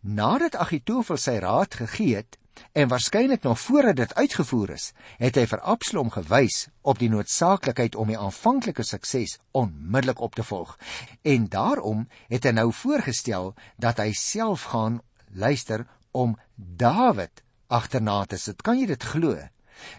nadat 0.00 0.56
Agitofel 0.56 1.16
sy 1.16 1.38
raad 1.42 1.74
gegee 1.74 2.16
het 2.16 2.38
en 2.72 2.88
waarskynlik 2.88 3.42
nog 3.42 3.60
voordat 3.60 3.96
dit 3.96 4.14
uitgevoer 4.14 4.70
is, 4.70 4.92
het 5.18 5.34
hy 5.34 5.46
vir 5.50 5.60
Absalom 5.60 6.10
gewys 6.14 6.68
op 6.82 7.00
die 7.02 7.10
noodsaaklikheid 7.10 7.96
om 7.98 8.12
die 8.12 8.18
aanvanklike 8.18 8.84
sukses 8.86 9.38
onmiddellik 9.50 10.20
op 10.20 10.34
te 10.34 10.44
volg. 10.46 10.76
En 11.22 11.48
daarom 11.50 12.06
het 12.30 12.46
hy 12.46 12.54
nou 12.54 12.70
voorgestel 12.72 13.54
dat 13.76 13.98
hy 13.98 14.12
self 14.18 14.68
gaan 14.74 15.00
luister 15.34 15.86
om 16.12 16.36
Dawid 16.54 17.42
agterna 17.66 18.22
te 18.24 18.38
sit. 18.38 18.62
Kan 18.62 18.78
jy 18.78 18.86
dit 18.86 19.02
glo? 19.02 19.34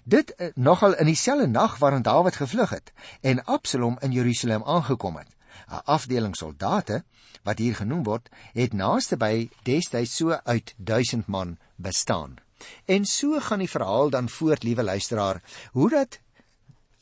Dit 0.03 0.33
uh, 0.37 0.47
nogal 0.55 0.95
in 0.95 1.05
dieselfde 1.05 1.47
nag 1.47 1.77
waarin 1.77 2.01
Dawid 2.01 2.35
gevlug 2.35 2.69
het 2.69 2.91
en 3.21 3.43
Absalom 3.43 3.97
in 3.99 4.11
Jerusalem 4.11 4.63
aangekom 4.63 5.17
het. 5.17 5.27
'n 5.67 5.81
Afdeling 5.85 6.35
soldate 6.35 7.03
wat 7.43 7.57
hier 7.57 7.75
genoem 7.75 8.03
word, 8.03 8.29
het 8.53 8.73
naaste 8.73 9.17
by 9.17 9.49
destyds 9.63 10.15
so 10.15 10.31
uit 10.43 10.73
1000 10.77 11.27
man 11.27 11.57
bestaan. 11.75 12.37
En 12.85 13.05
so 13.05 13.39
gaan 13.39 13.59
die 13.59 13.69
verhaal 13.69 14.09
dan 14.09 14.29
voort, 14.29 14.63
liewe 14.63 14.83
luisteraar, 14.83 15.41
hoe 15.71 15.89
dat 15.89 16.19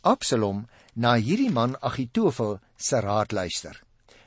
Absalom 0.01 0.67
na 0.93 1.15
hierdie 1.15 1.51
man 1.51 1.77
Agitofel 1.79 2.59
se 2.75 2.99
raad 2.99 3.31
luister. 3.31 3.83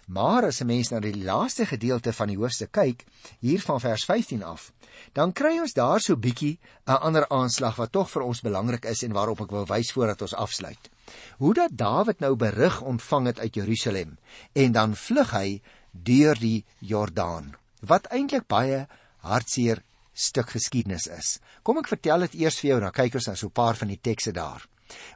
Maar 0.06 0.44
as 0.44 0.60
'n 0.60 0.66
mens 0.66 0.88
na 0.88 1.00
die 1.00 1.24
laaste 1.24 1.66
gedeelte 1.66 2.12
van 2.12 2.28
die 2.28 2.36
hoofstuk 2.36 2.70
kyk, 2.70 3.04
hier 3.40 3.60
van 3.60 3.80
vers 3.80 4.04
15 4.04 4.42
af, 4.42 4.72
dan 5.12 5.32
kry 5.32 5.58
ons 5.58 5.72
daar 5.72 6.00
so 6.00 6.16
bietjie 6.16 6.58
'n 6.86 6.92
ander 6.92 7.28
aanslag 7.28 7.76
wat 7.76 7.92
tog 7.92 8.10
vir 8.10 8.22
ons 8.22 8.40
belangrik 8.40 8.84
is 8.84 9.02
en 9.02 9.12
waarop 9.12 9.40
ek 9.40 9.50
wil 9.50 9.66
wys 9.66 9.92
voordat 9.92 10.22
ons 10.22 10.34
afsluit. 10.34 10.90
Hoe 11.38 11.54
dat 11.54 11.70
Dawid 11.72 12.20
nou 12.20 12.36
berig 12.36 12.80
ontvang 12.80 13.26
het 13.26 13.38
uit 13.38 13.54
Jerusalem 13.54 14.18
en 14.52 14.72
dan 14.72 14.96
vlug 14.96 15.30
hy 15.30 15.60
deur 15.90 16.34
die 16.34 16.64
Jordaan, 16.78 17.56
wat 17.80 18.06
eintlik 18.06 18.46
baie 18.46 18.86
hartseer 19.16 19.82
stuk 20.12 20.50
geskiedenis 20.50 21.06
is. 21.06 21.38
Kom 21.62 21.78
ek 21.78 21.88
vertel 21.88 22.20
dit 22.20 22.34
eers 22.34 22.60
vir 22.60 22.70
jou, 22.70 22.80
dan 22.80 22.92
kyk 22.92 23.14
ons 23.14 23.26
na 23.26 23.34
so 23.34 23.46
'n 23.46 23.52
paar 23.52 23.76
van 23.76 23.88
die 23.88 24.00
tekste 24.00 24.32
daar. 24.32 24.66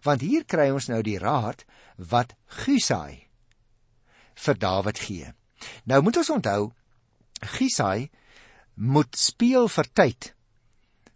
Want 0.03 0.20
hier 0.20 0.44
kry 0.44 0.70
ons 0.70 0.88
nou 0.88 1.03
die 1.03 1.18
raad 1.18 1.64
wat 1.96 2.35
Gusai 2.46 3.30
vir 4.44 4.59
Dawid 4.59 4.98
gee. 4.98 5.33
Nou 5.85 6.03
moet 6.03 6.16
ons 6.16 6.31
onthou 6.31 6.72
Gisai 7.57 8.11
moet 8.74 9.16
speel 9.16 9.68
vir 9.68 9.88
tyd 9.92 10.35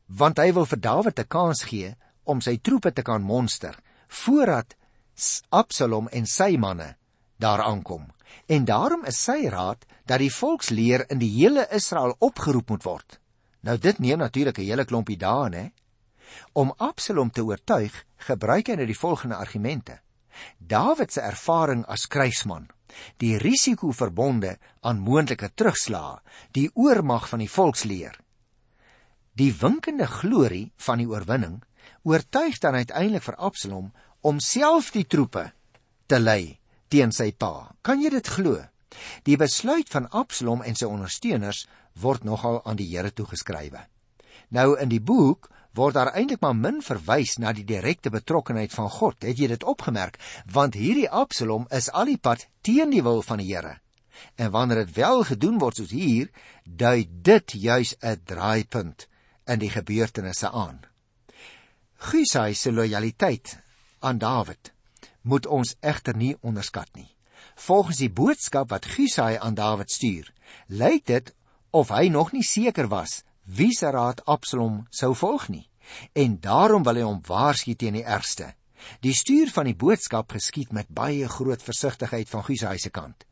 want 0.07 0.39
hy 0.39 0.53
wil 0.53 0.67
vir 0.69 0.81
Dawid 0.81 1.21
'n 1.21 1.29
kans 1.29 1.65
gee 1.71 1.95
om 2.25 2.41
sy 2.41 2.57
troepe 2.57 2.93
te 2.93 3.03
kan 3.03 3.23
monster 3.23 3.77
voordat 4.09 4.77
Absalom 5.51 6.09
en 6.09 6.27
sy 6.27 6.57
manne 6.59 6.97
daar 7.39 7.63
aankom. 7.63 8.11
En 8.47 8.65
daarom 8.65 9.05
is 9.05 9.23
sy 9.23 9.49
raad 9.49 9.85
dat 10.07 10.19
die 10.19 10.33
volksleer 10.33 11.07
in 11.11 11.19
die 11.19 11.31
hele 11.31 11.67
Israel 11.71 12.17
opgeroep 12.19 12.69
moet 12.69 12.85
word. 12.85 13.21
Nou 13.61 13.79
dit 13.79 13.99
neem 13.99 14.19
natuurlik 14.19 14.59
'n 14.59 14.63
hele 14.63 14.85
klompie 14.85 15.17
dae, 15.17 15.51
hè? 15.51 15.73
Om 16.53 16.75
Absalom 16.77 17.31
te 17.31 17.45
oortuig, 17.45 18.05
gebruik 18.17 18.67
hy 18.67 18.75
nou 18.75 18.87
die 18.87 18.99
volgende 18.99 19.37
argumente. 19.37 20.01
Dawid 20.59 21.13
se 21.13 21.21
ervaring 21.21 21.85
as 21.87 22.07
krygsman 22.07 22.69
die 23.23 23.37
risiko 23.39 23.93
verbonde 23.93 24.57
aan 24.81 25.03
moontlike 25.03 25.51
terugslae, 25.55 26.21
die 26.53 26.71
oormag 26.75 27.29
van 27.29 27.43
die 27.43 27.51
volksleer. 27.51 28.19
Die 29.35 29.53
winkende 29.59 30.07
glorie 30.07 30.71
van 30.77 31.01
die 31.03 31.09
oorwinning 31.11 31.63
oortuig 32.03 32.59
dan 32.63 32.75
uiteindelik 32.75 33.25
vir 33.25 33.41
Absalom 33.41 33.91
om 34.21 34.41
self 34.41 34.93
die 34.95 35.07
troepe 35.07 35.51
te 36.07 36.21
lei 36.21 36.59
teen 36.89 37.13
sy 37.13 37.33
pa. 37.33 37.75
Kan 37.83 38.03
jy 38.03 38.13
dit 38.15 38.29
glo? 38.29 38.61
Die 39.27 39.37
besluit 39.41 39.91
van 39.91 40.07
Absalom 40.15 40.63
en 40.63 40.79
sy 40.79 40.87
ondersteuners 40.87 41.65
word 42.01 42.25
nogal 42.25 42.61
aan 42.65 42.79
die 42.79 42.87
Here 42.93 43.11
toegeskrywe. 43.11 43.83
Nou 44.55 44.75
in 44.79 44.93
die 44.93 45.03
boek 45.03 45.51
word 45.75 45.95
daar 45.95 46.13
eintlik 46.15 46.41
maar 46.41 46.57
min 46.57 46.83
verwys 46.83 47.37
na 47.43 47.53
die 47.53 47.67
direkte 47.67 48.11
betrokkenheid 48.11 48.73
van 48.73 48.91
God. 48.91 49.23
Het 49.23 49.39
jy 49.39 49.49
dit 49.55 49.65
opgemerk? 49.65 50.19
Want 50.53 50.79
hierdie 50.79 51.11
Absalom 51.11 51.67
is 51.71 51.91
al 51.91 52.13
die 52.13 52.19
pad 52.19 52.47
teen 52.63 52.95
die 52.95 53.03
wil 53.03 53.23
van 53.23 53.43
die 53.43 53.51
Here. 53.51 53.79
En 54.35 54.51
wanneer 54.51 54.85
dit 54.85 54.95
wel 54.97 55.25
gedoen 55.25 55.59
word 55.59 55.77
soos 55.77 55.91
hier, 55.91 56.31
dui 56.65 57.07
dit 57.09 57.53
juis 57.53 57.95
'n 58.01 58.23
draaipunt 58.25 59.09
in 59.47 59.59
die 59.59 59.71
gebeurtenisse 59.71 60.51
aan. 60.51 60.81
Gusai 61.97 62.55
se 62.55 62.73
lojaliteit 62.73 63.59
aan 63.99 64.19
Dawid 64.19 64.73
moet 65.23 65.47
ons 65.47 65.75
egter 65.81 66.17
nie 66.17 66.37
onderskat 66.41 66.89
nie. 66.95 67.09
Volgens 67.55 67.99
die 67.99 68.11
boodskap 68.11 68.69
wat 68.71 68.87
Gusai 68.87 69.37
aan 69.37 69.55
Dawid 69.55 69.91
stuur, 69.91 70.33
lyk 70.67 71.07
dit 71.07 71.35
of 71.71 71.89
hy 71.89 72.09
nog 72.09 72.33
nie 72.33 72.43
seker 72.43 72.89
was 72.89 73.23
wie 73.45 73.73
se 73.73 73.91
raad 73.91 74.25
Absalom 74.25 74.87
sou 74.91 75.15
volg 75.15 75.49
nie 75.49 75.69
en 76.13 76.39
daarom 76.41 76.83
wil 76.83 76.97
hy 76.97 77.05
hom 77.05 77.21
waarsku 77.27 77.75
teen 77.77 77.99
die 77.99 78.05
ergste. 78.05 78.55
Die 79.05 79.15
stuur 79.17 79.51
van 79.53 79.69
die 79.69 79.77
boodskap 79.77 80.33
geskied 80.33 80.73
met 80.73 80.89
baie 80.89 81.29
groot 81.29 81.63
versigtigheid 81.63 82.29
van 82.29 82.45
Gusai 82.45 82.79
se 82.79 82.91
kant. 82.91 83.25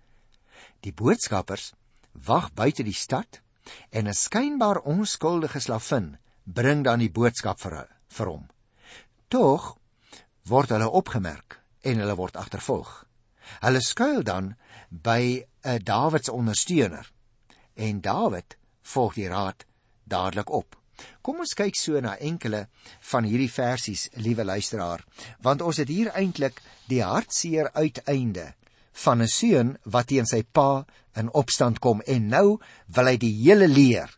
Die 0.81 0.93
boodskappers 0.93 1.73
wag 2.13 2.53
buite 2.55 2.85
die 2.85 2.97
stad 2.97 3.41
en 3.91 4.09
'n 4.09 4.15
skynbaar 4.15 4.83
onskuldige 4.85 5.61
slavin 5.61 6.19
bring 6.45 6.85
dan 6.85 6.99
die 6.99 7.11
boodskap 7.11 7.61
vir, 7.61 7.89
vir 8.09 8.27
hom. 8.27 8.49
Tog 9.29 9.77
word 10.45 10.71
hulle 10.71 10.91
opgemerk 10.91 11.61
en 11.83 11.99
hulle 11.99 12.17
word 12.17 12.37
agtervolg. 12.37 13.07
Hulle 13.61 13.81
skuil 13.81 14.23
dan 14.23 14.57
by 14.91 15.45
'n 15.65 15.85
Dawid 15.85 16.25
se 16.25 16.33
ondersteuner 16.33 17.13
en 17.75 18.01
Dawid 18.01 18.57
volg 18.83 19.15
die 19.15 19.29
raad 19.29 19.65
dadelik 20.13 20.53
op. 20.53 20.77
Kom 21.23 21.41
ons 21.43 21.55
kyk 21.59 21.77
so 21.79 22.01
na 22.05 22.15
enkele 22.21 22.67
van 23.11 23.27
hierdie 23.27 23.51
versies, 23.51 24.09
liewe 24.23 24.45
luisteraar, 24.45 25.03
want 25.43 25.63
ons 25.63 25.81
het 25.83 25.91
hier 25.91 26.13
eintlik 26.15 26.61
die 26.91 27.03
hartseer 27.03 27.71
uiteinde 27.75 28.53
van 29.05 29.23
'n 29.23 29.29
seun 29.29 29.79
wat 29.85 30.07
teen 30.07 30.27
sy 30.27 30.43
pa 30.43 30.85
in 31.17 31.33
opstand 31.33 31.79
kom 31.79 32.03
en 32.07 32.29
nou 32.29 32.61
wil 32.97 33.07
hy 33.07 33.17
die 33.17 33.35
hele 33.45 33.69
leer 33.69 34.11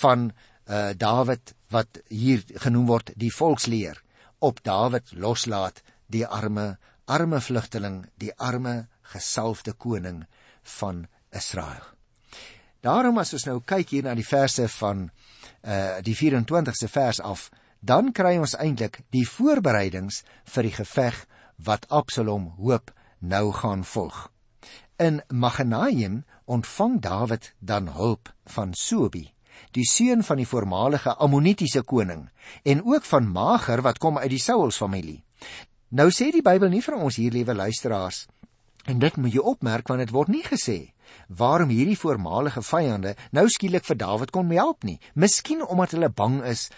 van 0.00 0.32
uh 0.68 0.92
Dawid 0.98 1.54
wat 1.70 2.00
hier 2.08 2.42
genoem 2.64 2.86
word 2.86 3.12
die 3.16 3.30
volksleer 3.30 4.02
op 4.38 4.62
Dawid 4.62 5.12
loslaat 5.12 5.82
die 6.06 6.26
arme 6.26 6.76
arme 7.06 7.40
vlugteling 7.40 8.06
die 8.18 8.32
arme 8.36 8.88
gesalfde 9.02 9.72
koning 9.72 10.24
van 10.78 11.06
Israel. 11.30 11.95
Daarom 12.86 13.18
as 13.18 13.32
ons 13.34 13.46
nou 13.48 13.58
kyk 13.66 13.90
hier 13.96 14.04
na 14.06 14.14
die 14.14 14.26
verse 14.26 14.68
van 14.78 15.08
uh 15.66 15.98
die 16.06 16.14
24ste 16.14 16.86
vers 16.92 17.18
af, 17.18 17.48
dan 17.82 18.12
kry 18.14 18.36
ons 18.38 18.54
eintlik 18.54 19.00
die 19.14 19.24
voorbereidings 19.26 20.22
vir 20.54 20.68
die 20.68 20.76
geveg 20.76 21.18
wat 21.66 21.88
Absalom 21.90 22.52
hoop 22.60 22.92
nou 23.18 23.50
gaan 23.52 23.82
volg. 23.84 24.28
In 25.02 25.20
Maganaim 25.28 26.22
ontvang 26.46 27.00
Dawid 27.02 27.52
dan 27.58 27.90
hulp 27.96 28.30
van 28.54 28.74
Sobi, 28.74 29.24
die 29.74 29.86
seun 29.88 30.22
van 30.22 30.38
die 30.38 30.46
voormalige 30.46 31.16
Ammonitiese 31.16 31.82
koning, 31.82 32.28
en 32.62 32.84
ook 32.86 33.04
van 33.04 33.26
Mager 33.26 33.82
wat 33.82 33.98
kom 33.98 34.18
uit 34.18 34.30
die 34.30 34.42
Sauls 34.42 34.78
familie. 34.78 35.24
Nou 35.88 36.10
sê 36.14 36.30
die 36.30 36.44
Bybel 36.44 36.70
nie 36.70 36.84
vir 36.86 37.02
ons 37.02 37.18
hier 37.18 37.34
liewe 37.34 37.54
luisteraars 37.54 38.26
en 38.86 38.98
dit 39.02 39.16
moet 39.16 39.34
jy 39.34 39.42
opmerk 39.42 39.88
want 39.90 40.04
dit 40.04 40.12
word 40.14 40.30
nie 40.30 40.44
gesê 40.46 40.95
waarom 41.28 41.68
hierdie 41.68 41.98
voormalige 41.98 42.62
vyande 42.62 43.14
nou 43.30 43.48
skielik 43.48 43.84
vir 43.84 43.96
Dawid 43.96 44.30
kon 44.30 44.50
help 44.50 44.84
nie. 44.84 45.00
Miskien 45.14 45.62
omdat 45.62 45.90
hulle 45.96 46.08
bang 46.08 46.42
is 46.44 46.70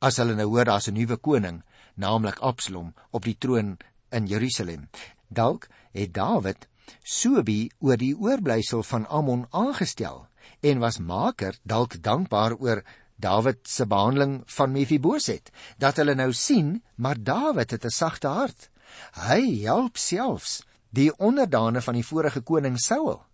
as 0.00 0.16
hulle 0.16 0.34
nou 0.34 0.48
hoor 0.48 0.64
daar's 0.64 0.88
'n 0.88 0.94
nuwe 0.94 1.16
koning, 1.16 1.62
naamlik 1.96 2.38
Absalom 2.40 2.94
op 3.10 3.24
die 3.24 3.38
troon 3.38 3.78
in 4.10 4.26
Jerusalem. 4.26 4.88
Dalk 5.28 5.68
het 5.92 6.12
Dawid 6.12 6.68
Sobi 7.02 7.70
oor 7.78 7.96
die 7.96 8.14
oorblysel 8.14 8.82
van 8.82 9.06
Ammon 9.06 9.46
aangestel 9.50 10.26
en 10.60 10.78
was 10.78 10.98
maker 10.98 11.58
dalk 11.62 12.02
dankbaar 12.02 12.56
oor 12.58 12.82
Dawid 13.16 13.68
se 13.68 13.86
behandeling 13.86 14.42
van 14.46 14.72
Mefiboset 14.72 15.50
dat 15.78 15.96
hulle 15.96 16.14
nou 16.14 16.32
sien 16.32 16.82
maar 16.96 17.16
Dawid 17.18 17.70
het 17.70 17.84
'n 17.84 17.90
sagte 17.90 18.28
hart. 18.28 18.70
Hy 19.28 19.62
help 19.64 19.96
selfs 19.96 20.62
die 20.90 21.10
onderdane 21.18 21.80
van 21.80 21.94
die 21.94 22.06
vorige 22.06 22.40
koning 22.40 22.78
Saul. 22.78 23.24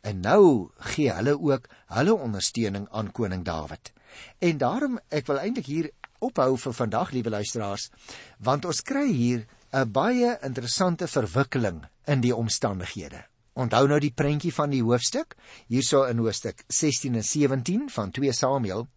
En 0.00 0.20
nou 0.20 0.70
gee 0.92 1.12
hulle 1.12 1.38
ook 1.40 1.68
hulle 1.96 2.14
ondersteuning 2.14 2.88
aan 2.90 3.12
koning 3.12 3.44
Dawid. 3.44 3.92
En 4.38 4.58
daarom 4.58 5.00
ek 5.08 5.26
wil 5.26 5.40
eintlik 5.40 5.66
hier 5.66 5.90
ophou 6.22 6.56
vir 6.58 6.72
vandag, 6.76 7.10
liewe 7.10 7.30
luisteraars, 7.30 7.90
want 8.38 8.64
ons 8.64 8.82
kry 8.82 9.08
hier 9.10 9.46
'n 9.72 9.92
baie 9.92 10.38
interessante 10.42 11.06
verwikkeling 11.06 11.82
in 12.06 12.20
die 12.20 12.34
omstandighede. 12.36 13.24
Onthou 13.52 13.86
nou 13.88 13.98
die 14.00 14.12
prentjie 14.12 14.52
van 14.52 14.70
die 14.70 14.82
hoofstuk, 14.82 15.34
hierso 15.68 16.04
in 16.04 16.18
hoofstuk 16.18 16.64
16 16.68 17.14
en 17.14 17.24
17 17.24 17.90
van 17.90 18.10
2 18.10 18.32
Samuel. 18.32 18.88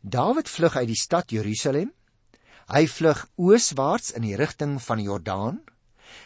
Dawid 0.00 0.48
vlug 0.48 0.76
uit 0.76 0.86
die 0.86 1.00
stad 1.00 1.30
Jerusalem. 1.30 1.92
Hy 2.70 2.86
vlug 2.86 3.26
ooswaarts 3.36 4.12
in 4.12 4.22
die 4.22 4.36
rigting 4.36 4.82
van 4.82 4.96
die 4.96 5.06
Jordaan. 5.06 5.60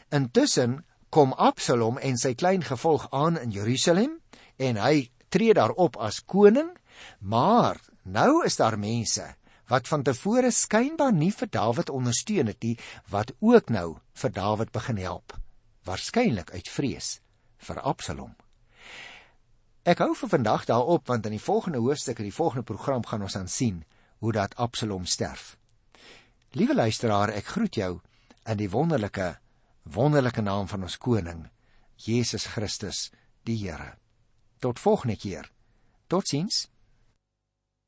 Intussen 0.09 0.85
kom 1.11 1.33
Absalom 1.35 1.99
en 1.99 2.19
sy 2.19 2.37
klein 2.39 2.63
gevolg 2.63 3.09
aan 3.11 3.39
in 3.39 3.51
Jerusalem 3.51 4.19
en 4.63 4.79
hy 4.79 5.11
tree 5.29 5.55
daar 5.55 5.75
op 5.75 5.99
as 5.99 6.21
koning, 6.23 6.71
maar 7.19 7.81
nou 8.03 8.45
is 8.47 8.59
daar 8.61 8.79
mense 8.79 9.27
wat 9.71 9.87
van 9.87 10.03
tevore 10.03 10.51
skynbaar 10.51 11.13
nie 11.15 11.31
vir 11.35 11.51
Dawid 11.51 11.91
ondersteun 11.95 12.51
het 12.51 12.63
nie, 12.63 12.77
wat 13.11 13.31
ook 13.39 13.71
nou 13.71 13.99
vir 14.23 14.33
Dawid 14.35 14.73
begin 14.75 14.99
help, 14.99 15.35
waarskynlik 15.87 16.51
uit 16.51 16.71
vrees 16.71 17.21
vir 17.63 17.79
Absalom. 17.87 18.33
Ek 19.87 20.03
hou 20.03 20.11
vir 20.15 20.31
vandag 20.35 20.67
daarop 20.67 21.07
want 21.07 21.27
in 21.27 21.39
die 21.39 21.43
volgende 21.43 21.79
hoofstuk 21.83 22.19
in 22.19 22.31
die 22.31 22.35
volgende 22.35 22.67
program 22.67 23.07
gaan 23.07 23.23
ons 23.23 23.37
aan 23.39 23.49
sien 23.49 23.85
hoe 24.19 24.33
dat 24.33 24.55
Absalom 24.59 25.07
sterf. 25.07 25.57
Liewe 26.53 26.75
luisteraar, 26.75 27.31
ek 27.31 27.55
groet 27.55 27.79
jou 27.79 27.93
in 28.47 28.59
die 28.59 28.71
wonderlike 28.71 29.39
wonderlike 29.93 30.41
naam 30.41 30.69
van 30.69 30.83
ons 30.87 30.99
koning 30.99 31.49
Jesus 32.01 32.47
Christus, 32.47 33.11
die 33.45 33.57
Here. 33.61 33.97
Tot 34.61 34.79
volgende 34.81 35.17
keer. 35.17 35.51
Totsiens. 36.07 36.69